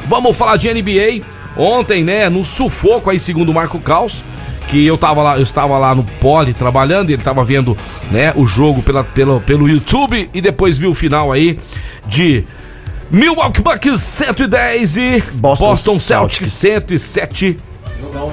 [0.09, 1.25] Vamos falar de NBA.
[1.57, 4.25] Ontem, né, no sufoco aí, segundo o Marco Caos,
[4.67, 7.79] que eu tava lá, eu estava lá no Poli trabalhando, ele tava vendo,
[8.11, 11.57] né, o jogo pela, pela, pelo YouTube e depois viu o final aí
[12.05, 12.45] de
[13.13, 17.03] Milwaukee Bucks 110 e Boston Boston, Celtics Celtics.
[17.03, 17.59] 107.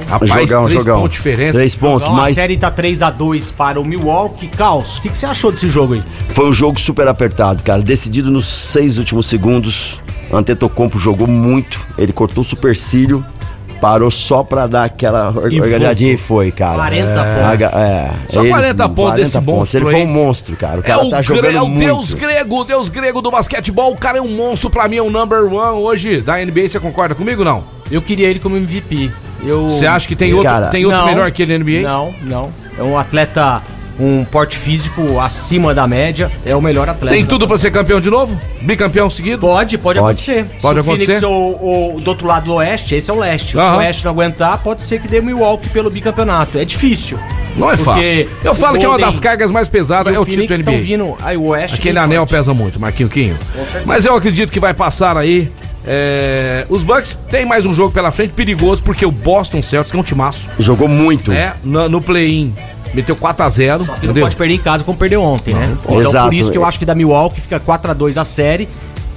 [0.07, 0.95] Rapaz, Jogão, três jogão.
[1.01, 1.57] pontos de diferença.
[1.59, 4.47] Três pontos, Então, a mas série tá 3x2 para o Milwaukee.
[4.47, 6.03] Caos, o que, que você achou desse jogo aí?
[6.30, 7.82] foi um jogo super apertado, cara.
[7.82, 10.01] Decidido nos seis últimos segundos.
[10.32, 11.80] Antetokounmpo jogou muito.
[11.97, 13.24] Ele cortou o supercílio.
[13.80, 16.76] Parou só pra dar aquela or- E organizadinha e foi, cara.
[16.76, 17.57] 40 é.
[17.57, 17.78] pontos.
[17.78, 20.78] É, Só 40 pontos desse monstro Ele foi um monstro, cara.
[20.78, 21.80] O É cara o, tá jogando é o muito.
[21.86, 23.91] deus grego, o deus grego do basquetebol.
[23.91, 26.70] O cara é um monstro, pra mim é o number one hoje da NBA.
[26.70, 27.61] Você concorda comigo não?
[27.94, 29.12] Eu queria ele como MVP.
[29.44, 31.08] Você acha que tem outro, Cara, tem outro Não.
[31.08, 31.82] melhor que ele na NBA?
[31.82, 32.54] Não, não.
[32.80, 33.62] É um atleta,
[34.00, 36.32] um porte físico acima da média.
[36.46, 37.14] É o melhor atleta.
[37.16, 38.39] Tem tudo pra ser campeão de novo?
[38.62, 39.41] Bicampeão seguido?
[39.41, 40.32] Pode, pode, Pode.
[40.32, 40.46] acontecer.
[40.62, 41.12] Pode Se acontecer?
[41.12, 43.52] o Phoenix ou, ou do outro lado do oeste, esse é o leste.
[43.52, 46.58] Se o oeste não aguentar, pode ser que dê Milwaukee pelo bicampeonato.
[46.58, 47.20] É difícil.
[47.58, 48.30] Não é fácil.
[48.44, 50.54] Eu falo que é uma das cargas mais pesadas, e é o título NBA.
[50.56, 51.16] estão vindo.
[51.22, 51.76] Aí o oeste.
[51.78, 52.32] Aquele anel forte.
[52.32, 53.38] pesa muito, Marquinho Quinho.
[53.86, 55.52] Mas eu acredito que vai passar aí.
[55.86, 59.97] É, Os Bucks tem mais um jogo pela frente, perigoso, porque o Boston Celtics, que
[59.97, 61.31] é um timaço, Jogou muito.
[61.31, 61.53] né?
[61.63, 62.53] No, no play-in,
[62.93, 63.79] meteu 4x0.
[63.79, 64.23] Que não Entendeu?
[64.23, 65.75] pode perder em casa como perdeu ontem, né?
[65.84, 66.25] Então Exato.
[66.25, 68.67] por isso que eu acho que da Milwaukee fica 4x2 a série.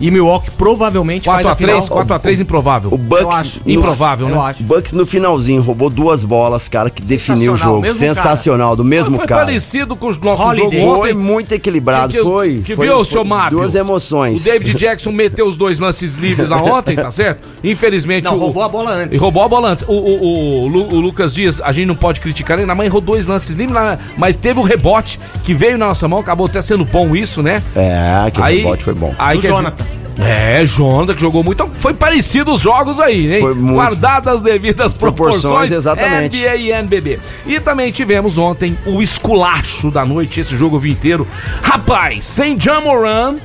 [0.01, 1.80] E Milwaukee provavelmente faz a final.
[1.80, 2.90] 4x3, 4x3 improvável.
[2.92, 3.61] O Bucks, Eu acho.
[3.64, 4.42] no- Improvável, Eu né?
[4.42, 4.62] acho.
[4.62, 7.80] Bucks no finalzinho roubou duas bolas, cara, que definiu o jogo.
[7.80, 9.44] mesmo Sensacional, do mesmo foi cara.
[9.47, 10.80] parecido com o nosso Holiday.
[10.80, 11.14] jogo Foi ontem.
[11.14, 12.62] muito equilibrado, Que- que- foi.
[12.64, 13.59] que foi, viu, foi seu Mábio?
[13.59, 14.40] Duas emoções.
[14.40, 17.47] O David Jackson meteu os dois lances livres lá ontem, tá certo?
[17.64, 18.24] Infelizmente.
[18.24, 19.14] Não, o, roubou a bola antes.
[19.16, 19.84] E roubou a bola antes.
[19.88, 22.74] O, o, o, o Lu- o Lucas Dias, a gente não pode criticar ele, na
[22.74, 26.18] mãe errou dois lances livres, na- mas teve o rebote que veio na nossa mão,
[26.18, 27.62] acabou até sendo bom isso, né?
[27.74, 29.14] É, aquele Aí, rebote foi bom.
[29.18, 29.86] Aí, Do Jonathan.
[30.18, 31.68] É, Jonathan que jogou muito.
[31.74, 33.40] Foi parecido os jogos aí, hein?
[33.40, 33.74] Foi muito.
[33.74, 35.42] Guardadas as devidas proporções.
[35.42, 36.38] Proporções, exatamente.
[36.38, 37.20] NBA e NBB.
[37.46, 41.26] E também tivemos ontem o esculacho da noite, esse jogo inteiro.
[41.62, 43.36] Rapaz, sem Jamoran,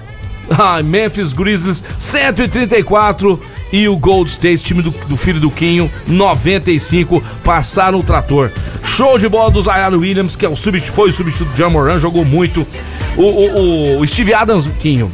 [0.50, 3.40] ah, Memphis Grizzlies 134
[3.72, 8.52] e o Gold State, time do, do filho do Quinho, 95, passaram o trator.
[8.84, 12.26] Show de bola do Zion Williams, que é o foi o substituto do Jamoran, jogou
[12.26, 12.66] muito.
[13.16, 15.12] O, o, o Steve Adams, Quinho,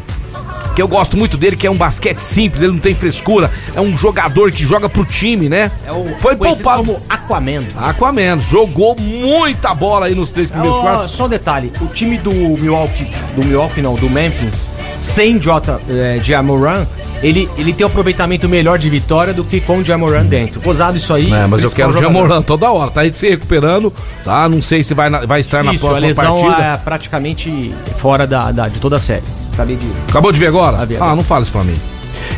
[0.77, 3.81] que eu gosto muito dele, que é um basquete simples, ele não tem frescura, é
[3.81, 5.71] um jogador que joga pro time, né?
[5.83, 6.83] É o Foi poupado.
[6.83, 7.63] como Aquaman.
[7.75, 11.11] Aquaman, jogou muita bola aí nos três primeiros Ó, quartos.
[11.13, 14.69] só um detalhe, o time do Milwaukee, do Milwaukee não, do Memphis,
[15.01, 15.81] sem Jota
[16.21, 16.85] Jamoran,
[17.23, 20.61] ele, ele tem um aproveitamento melhor de vitória do que com o Jamoran dentro.
[20.61, 21.31] Gozado isso aí.
[21.33, 21.97] É, mas eu quero o.
[21.97, 23.91] Jamoran toda hora, tá aí se recuperando,
[24.23, 24.47] tá?
[24.47, 26.63] Não sei se vai, na- vai estar na Isso, a próxima lesão partida.
[26.67, 29.23] é praticamente fora da, da- de toda a série.
[29.53, 29.87] Acabei de...
[30.09, 30.85] Acabou de ver agora?
[30.85, 31.15] vi Ah, agora.
[31.15, 31.75] não fala isso pra mim.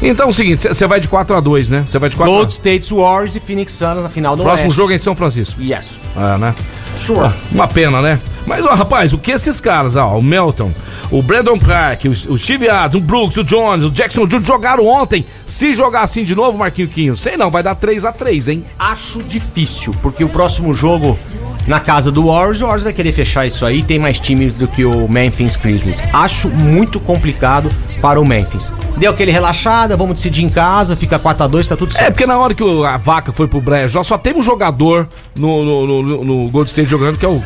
[0.02, 1.84] Então é o seguinte, você vai de 4 a 2 né?
[1.86, 4.68] Você vai de 4 a Gold State Warriors e Phoenix Suns na final do Próximo
[4.70, 4.78] Oeste.
[4.78, 5.62] jogo é em São Francisco.
[5.62, 5.90] Yes.
[6.16, 6.56] É, né?
[7.10, 7.26] Sure.
[7.26, 8.20] Ah, Uma pena, né?
[8.46, 10.72] Mas, ó, rapaz, o que esses caras, ó, o Melton,
[11.12, 14.46] o Brandon Clark, o, o Steve Adams, o Brooks, o Jones, o Jackson Jr.
[14.46, 15.26] jogaram ontem.
[15.48, 18.66] Se jogar assim de novo, Marquinho Quinho, sei não, vai dar 3 a 3 hein?
[18.78, 21.18] Acho difícil, porque o próximo jogo
[21.68, 24.68] na casa do Warriors, o Warriors vai querer fechar isso aí, tem mais times do
[24.68, 26.02] que o Memphis Grizzlies.
[26.12, 27.70] Acho muito complicado
[28.02, 28.74] para o Memphis.
[28.98, 32.12] Deu aquele relaxada, vamos decidir em casa, fica 4 a 2 tá tudo É, certo.
[32.14, 36.04] porque na hora que a vaca foi pro brejo, só teve um jogador no, no,
[36.04, 37.42] no, no Gold State jogando, que é o,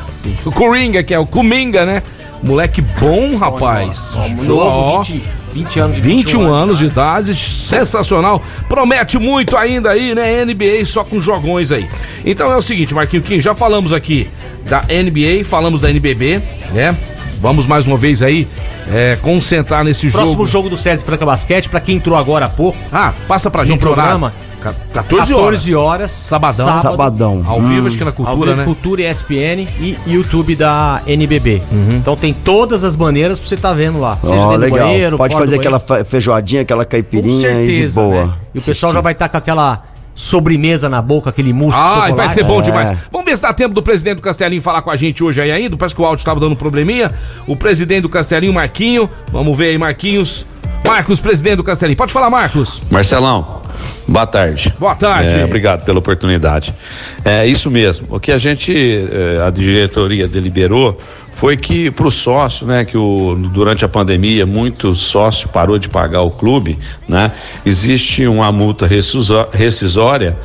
[0.45, 2.01] o Coringa, que é o Kuminga, né?
[2.44, 4.14] Moleque bom, rapaz.
[4.44, 5.24] Novo, 20,
[5.54, 8.41] 20 anos de 21 anos de idade, sensacional.
[8.68, 10.44] Promete muito ainda aí, né?
[10.44, 11.88] NBA só com jogões aí.
[12.26, 14.30] Então é o seguinte, Marquinho Kim, já falamos aqui
[14.66, 16.41] da NBA, falamos da NBB,
[16.74, 16.96] né?
[17.39, 18.48] Vamos mais uma vez aí
[18.91, 20.24] é, concentrar nesse jogo.
[20.24, 22.78] Próximo jogo do César Franca Basquete, pra quem entrou agora há pouco.
[22.91, 24.32] Ah, passa pra no gente o horário.
[24.72, 24.93] Programa.
[24.93, 26.11] 14 14 horas.
[26.11, 26.66] Sabadão.
[26.66, 27.43] sábado, Sabadão.
[27.47, 28.66] Ao vivo, acho que na Ao cultura, vivo, né?
[28.66, 31.61] Cultura ESPN e YouTube da NBB.
[31.93, 34.18] Então tem todas as maneiras pra você tá vendo lá.
[34.18, 34.88] Seja Ó, dentro do legal.
[34.88, 35.76] banheiro, Pode fazer banheiro.
[35.76, 38.26] aquela fe- feijoadinha, aquela Com caipirinha e de certeza, boa.
[38.26, 38.34] né?
[38.55, 39.82] E o pessoal já vai estar com aquela
[40.16, 42.14] sobremesa na boca, aquele mousse de Ah, chocolate.
[42.14, 42.61] vai ser bom É.
[42.61, 42.97] demais.
[43.11, 45.51] Vamos ver se dá tempo do presidente do Castelinho falar com a gente hoje aí
[45.51, 45.76] ainda.
[45.76, 47.11] Parece que o áudio estava dando probleminha.
[47.47, 49.09] O presidente do Castelinho, Marquinho.
[49.32, 50.45] Vamos ver aí, Marquinhos.
[50.86, 51.97] Marcos, presidente do Castelinho.
[51.97, 52.82] Pode falar, Marcos.
[52.91, 53.62] Marcelão,
[54.07, 54.74] boa tarde.
[54.80, 55.38] Boa tarde.
[55.38, 56.74] É, obrigado pela oportunidade.
[57.24, 58.07] É isso mesmo.
[58.09, 60.97] O que a gente, eh, a diretoria deliberou
[61.34, 65.89] foi que para o sócio, né, que o, durante a pandemia muito sócio parou de
[65.89, 67.32] pagar o clube, né,
[67.65, 70.38] existe uma multa rescisó- rescisória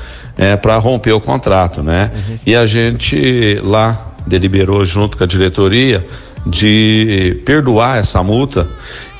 [0.63, 2.13] para romper o contrato, né?
[2.47, 6.07] E a gente lá deliberou junto com a diretoria
[6.47, 8.69] de perdoar essa multa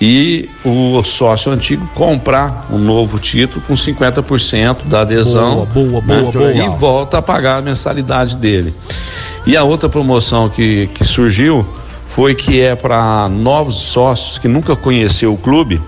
[0.01, 5.67] e o sócio antigo comprar um novo título com 50% da adesão.
[5.67, 6.21] Boa, boa, né?
[6.21, 6.53] boa, boa.
[6.53, 8.75] E volta a pagar a mensalidade dele.
[9.45, 11.67] E a outra promoção que, que surgiu
[12.07, 15.81] foi que é para novos sócios que nunca conheceu o clube,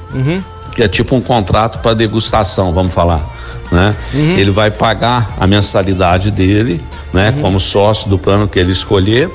[0.74, 3.24] que é tipo um contrato para degustação, vamos falar.
[3.70, 3.94] Né?
[4.12, 6.80] Ele vai pagar a mensalidade dele,
[7.12, 7.32] né?
[7.40, 9.30] Como sócio do plano que ele escolher,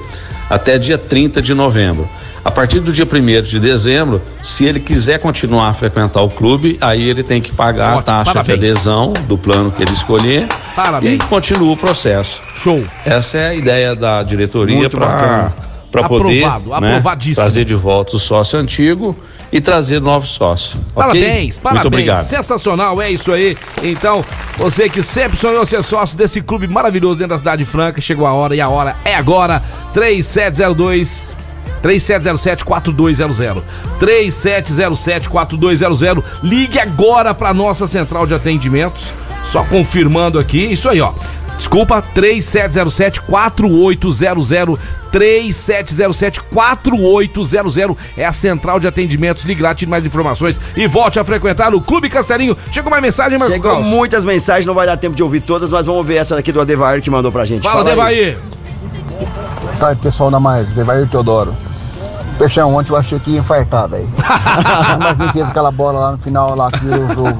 [0.50, 2.08] até dia 30 de novembro.
[2.43, 6.78] A partir do dia 1 de dezembro, se ele quiser continuar a frequentar o clube,
[6.80, 8.60] aí ele tem que pagar Ótimo, a taxa parabéns.
[8.60, 10.48] de adesão do plano que ele escolher.
[10.76, 11.24] Parabéns.
[11.24, 12.39] E continua o processo.
[12.56, 12.84] Show.
[13.04, 15.64] Essa é a ideia da diretoria para.
[16.00, 17.02] Para poder Aprovado, né,
[17.34, 19.16] trazer de volta o sócio antigo
[19.52, 20.78] e trazer novos sócios.
[20.93, 21.84] Parabéns, parabéns.
[21.84, 22.24] Muito obrigado.
[22.24, 23.56] Sensacional, é isso aí.
[23.84, 24.24] Então,
[24.58, 28.34] você que sempre sonhou ser sócio desse clube maravilhoso dentro da Cidade Franca, chegou a
[28.34, 29.64] hora e a hora é agora.
[29.93, 31.34] 3702
[31.82, 33.62] 3707-4200.
[34.00, 36.24] 3707-4200.
[36.41, 39.14] Ligue agora para nossa central de atendimentos.
[39.46, 40.74] Só confirmando aqui.
[40.74, 41.14] Isso aí, ó.
[41.58, 44.78] Desculpa, 3707-4800.
[45.12, 49.45] 3707-4800 é a central de atendimentos.
[49.45, 52.58] Ligue lá, tire mais informações e volte a frequentar o Clube Castelinho.
[52.72, 55.86] Chegou mais mensagem, Marco Chegou muitas mensagens, não vai dar tempo de ouvir todas, mas
[55.86, 57.64] vamos ver essa daqui do Adevair que mandou pra gente.
[57.64, 57.86] Fala, aí.
[57.86, 58.38] Devaí.
[59.62, 61.56] Boa tarde, pessoal da Mais, Devair Teodoro.
[62.38, 64.09] Peixão, ontem eu achei que ia infartar, velho.
[64.99, 67.39] Mas quem fez aquela bola lá no final, lá que virou o jogo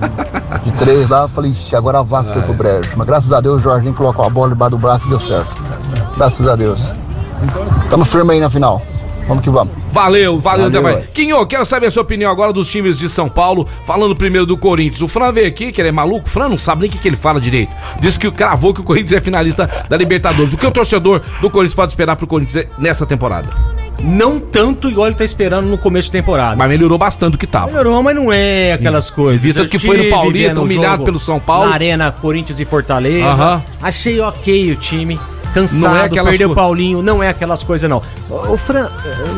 [0.63, 2.91] de três lá, eu falei, ixi, agora a vaca foi pro brejo.
[2.95, 5.61] Mas graças a Deus o Jorginho colocou a bola debaixo do braço e deu certo.
[6.15, 6.93] Graças a Deus.
[7.89, 8.81] Tamo firme aí na final.
[9.27, 9.73] Vamos que vamos.
[9.91, 11.03] Valeu, valeu, Valeu, ué.
[11.13, 13.67] Quinho, quero saber a sua opinião agora dos times de São Paulo.
[13.83, 15.01] Falando primeiro do Corinthians.
[15.01, 16.27] O Fran veio aqui, que ele é maluco.
[16.27, 17.75] O Fran não sabe nem o que, que ele fala direito.
[17.99, 20.53] Disse que cravou que o Corinthians é finalista da Libertadores.
[20.53, 23.49] O que o torcedor do Corinthians pode esperar pro Corinthians nessa temporada?
[24.03, 26.55] Não tanto igual ele tá esperando no começo de temporada.
[26.55, 27.67] Mas melhorou bastante do que tava.
[27.67, 29.41] Melhorou, mas não é aquelas coisas.
[29.41, 31.67] Vista Eu que foi no Paulista, o humilhado pelo São Paulo.
[31.69, 33.25] Na Arena Corinthians e Fortaleza.
[33.25, 33.63] Aham.
[33.81, 35.19] Achei ok o time.
[35.53, 38.01] Cansado, Não é aquelas perdeu o co- Paulinho, não é aquelas coisas não.
[38.29, 38.89] O, o Fran...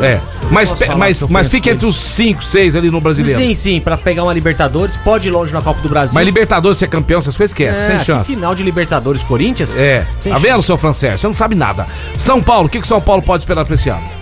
[0.02, 0.20] É.
[0.50, 3.40] Mas, pe- mas, mas fica entre os 5, 6 ali no brasileiro.
[3.40, 6.16] Sim, sim, pra pegar uma Libertadores, pode ir longe na Copa do Brasil.
[6.16, 8.34] Mas Libertadores ser campeão, essas coisas esquece, é, sem chance.
[8.34, 9.80] final de Libertadores Corinthians?
[9.80, 10.08] É.
[10.20, 11.22] Sem Tá vendo, seu Francés?
[11.22, 11.86] Você não sabe nada.
[12.18, 14.17] São Paulo, o que, que o São Paulo pode esperar pra esse ano?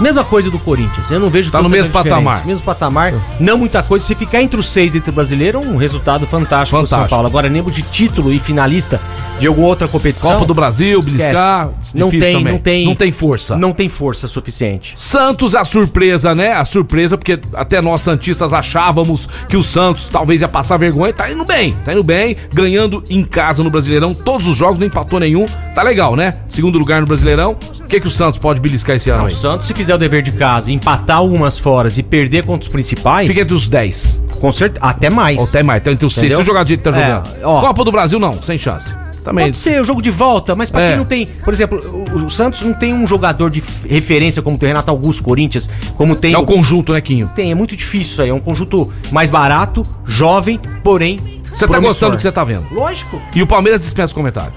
[0.00, 1.10] Mesma coisa do Corinthians.
[1.10, 2.08] Eu não vejo Tá no mesmo diferença.
[2.10, 2.46] patamar.
[2.46, 3.14] Mesmo patamar.
[3.38, 4.04] Não muita coisa.
[4.04, 7.10] Se ficar entre os seis entre o brasileiro, um resultado fantástico, pro São Fantástico.
[7.10, 7.26] Paulo.
[7.28, 9.00] Agora, lembro de título e finalista
[9.38, 10.32] de alguma outra competição.
[10.32, 11.16] Copa do Brasil, esquece.
[11.18, 12.44] beliscar, Não tem, também.
[12.52, 12.84] não tem.
[12.86, 13.56] Não tem força.
[13.56, 14.94] Não tem força suficiente.
[14.96, 16.52] Santos, a surpresa, né?
[16.52, 21.12] A surpresa, porque até nós Santistas achávamos que o Santos talvez ia passar vergonha.
[21.12, 24.14] Tá indo bem, tá indo bem, ganhando em casa no Brasileirão.
[24.14, 25.46] Todos os jogos, não empatou nenhum.
[25.74, 26.36] Tá legal, né?
[26.48, 27.56] Segundo lugar no Brasileirão.
[27.80, 29.34] O que, que o Santos pode beliscar esse ano O aí?
[29.34, 33.28] Santos, se fizer o dever de casa, empatar algumas fora e perder contra os principais.
[33.28, 34.20] Fica entre os 10.
[34.40, 34.84] Com certeza.
[34.86, 35.38] Até mais.
[35.38, 35.80] Ou até mais.
[35.80, 36.24] Então, entre os 6.
[36.26, 36.38] Entendeu?
[36.40, 37.30] Se jogar do jeito que tá É, jogando.
[37.44, 37.60] ó.
[37.60, 38.42] Copa do Brasil, não.
[38.42, 38.94] Sem chance.
[39.24, 39.46] Também.
[39.46, 40.88] Pode ser o jogo de volta, mas pra É.
[40.90, 41.26] quem não tem.
[41.26, 41.78] Por exemplo,
[42.14, 45.68] o, o Santos não tem um jogador de referência como tem o Renato Augusto, Corinthians,
[45.94, 46.32] como tem.
[46.32, 47.30] É o conjunto, né, Quinho?
[47.34, 48.30] Tem, é muito difícil isso aí.
[48.30, 51.20] É um conjunto mais barato, jovem, porém.
[51.54, 52.64] Você tá gostando do que você tá vendo?
[52.72, 53.20] Lógico.
[53.34, 54.52] E o Palmeiras dispensa comentário.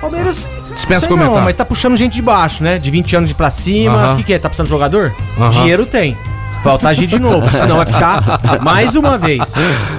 [0.00, 0.46] Palmeiras.
[0.74, 1.36] Dispensa sei comentário.
[1.38, 2.78] Não, mas tá puxando gente de baixo, né?
[2.78, 3.94] De 20 anos de pra cima.
[3.94, 4.16] O Aham.
[4.16, 4.38] que, que é?
[4.38, 5.12] Tá precisando de jogador?
[5.38, 5.50] Aham.
[5.50, 6.16] Dinheiro tem.
[6.62, 9.42] Falta agir de novo, senão vai ficar mais uma vez.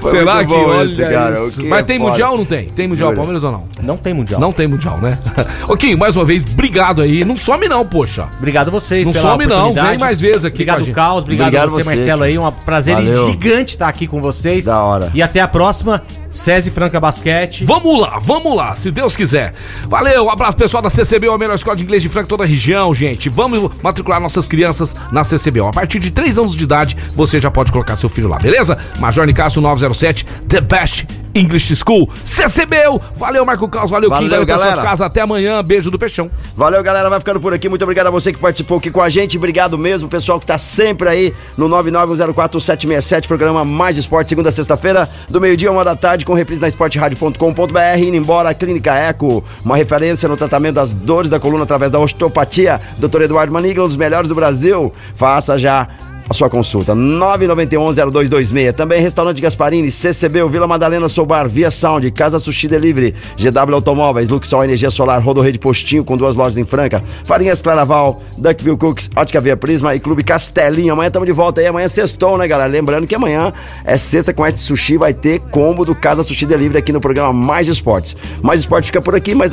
[0.06, 2.10] Será que olha esse, cara, que Mas é tem foda.
[2.12, 2.66] mundial ou não tem?
[2.70, 3.14] Tem mundial.
[3.14, 3.64] Palmeiras ou não?
[3.82, 4.40] Não tem mundial.
[4.40, 5.18] Não tem mundial, né?
[5.68, 7.26] Ô, Quinho, mais uma vez, obrigado aí.
[7.26, 8.28] Não some não, poxa.
[8.38, 10.86] Obrigado a vocês Não pela some não, vem mais vezes aqui Obrigado.
[10.92, 11.24] Caos.
[11.24, 12.38] Obrigado, Obrigado a você, você, Marcelo, aí.
[12.38, 13.26] Um prazer Valeu.
[13.26, 14.66] gigante estar aqui com vocês.
[14.66, 15.10] Da hora.
[15.16, 16.04] E até a próxima.
[16.32, 17.66] SESI Franca Basquete.
[17.66, 19.54] Vamos lá, vamos lá, se Deus quiser.
[19.88, 22.48] Valeu, um abraço pessoal da CCBO, a melhor escola de inglês de Franca, toda a
[22.48, 23.30] região, gente.
[23.30, 25.68] Vamos matricular nossas crianças na CCBO.
[25.68, 28.78] A partir de 3 anos de idade, você já pode colocar seu filho lá, beleza?
[28.98, 32.10] Major Nicasso 907, The Best English School.
[32.26, 34.78] CCBO, valeu Marco Caos, valeu, Valeu, Kim, valeu galera.
[34.82, 35.06] de casa.
[35.06, 36.30] Até amanhã, beijo do Peixão.
[36.56, 37.10] Valeu, galera.
[37.10, 37.70] Vai ficando por aqui.
[37.70, 39.38] Muito obrigado a você que participou aqui com a gente.
[39.38, 45.10] Obrigado mesmo, pessoal que tá sempre aí no 991041767, programa Mais Esporte, segunda a sexta-feira,
[45.30, 48.00] do meio-dia, uma da tarde, com reprise na esporteradio.com.br.
[48.00, 52.00] Indo embora, a Clínica Eco, uma referência no tratamento das dores da coluna através da
[52.00, 52.80] osteopatia.
[52.98, 53.22] Dr.
[53.24, 54.94] Eduardo Manigla, um dos melhores do Brasil.
[55.16, 55.88] Faça já
[56.32, 56.96] a sua consulta.
[56.96, 58.74] 991-0226.
[58.74, 64.64] Também Restaurante Gasparini, CCB, Vila Madalena Sobar, Via Sound, Casa Sushi Delivery, GW Automóveis, Luxol
[64.64, 69.58] Energia Solar, Rodorrede Postinho com duas lojas em Franca, Farinhas Claraval, Duckville Cooks, Ótica Via
[69.58, 70.94] Prisma e Clube Castelinho.
[70.94, 71.68] Amanhã estamos de volta aí.
[71.68, 72.72] Amanhã é sextou, né, galera?
[72.72, 73.52] Lembrando que amanhã
[73.84, 77.34] é sexta com arte sushi, vai ter combo do Casa Sushi Delivery aqui no programa
[77.34, 78.16] Mais Esportes.
[78.42, 79.50] Mais Esporte fica por aqui, mas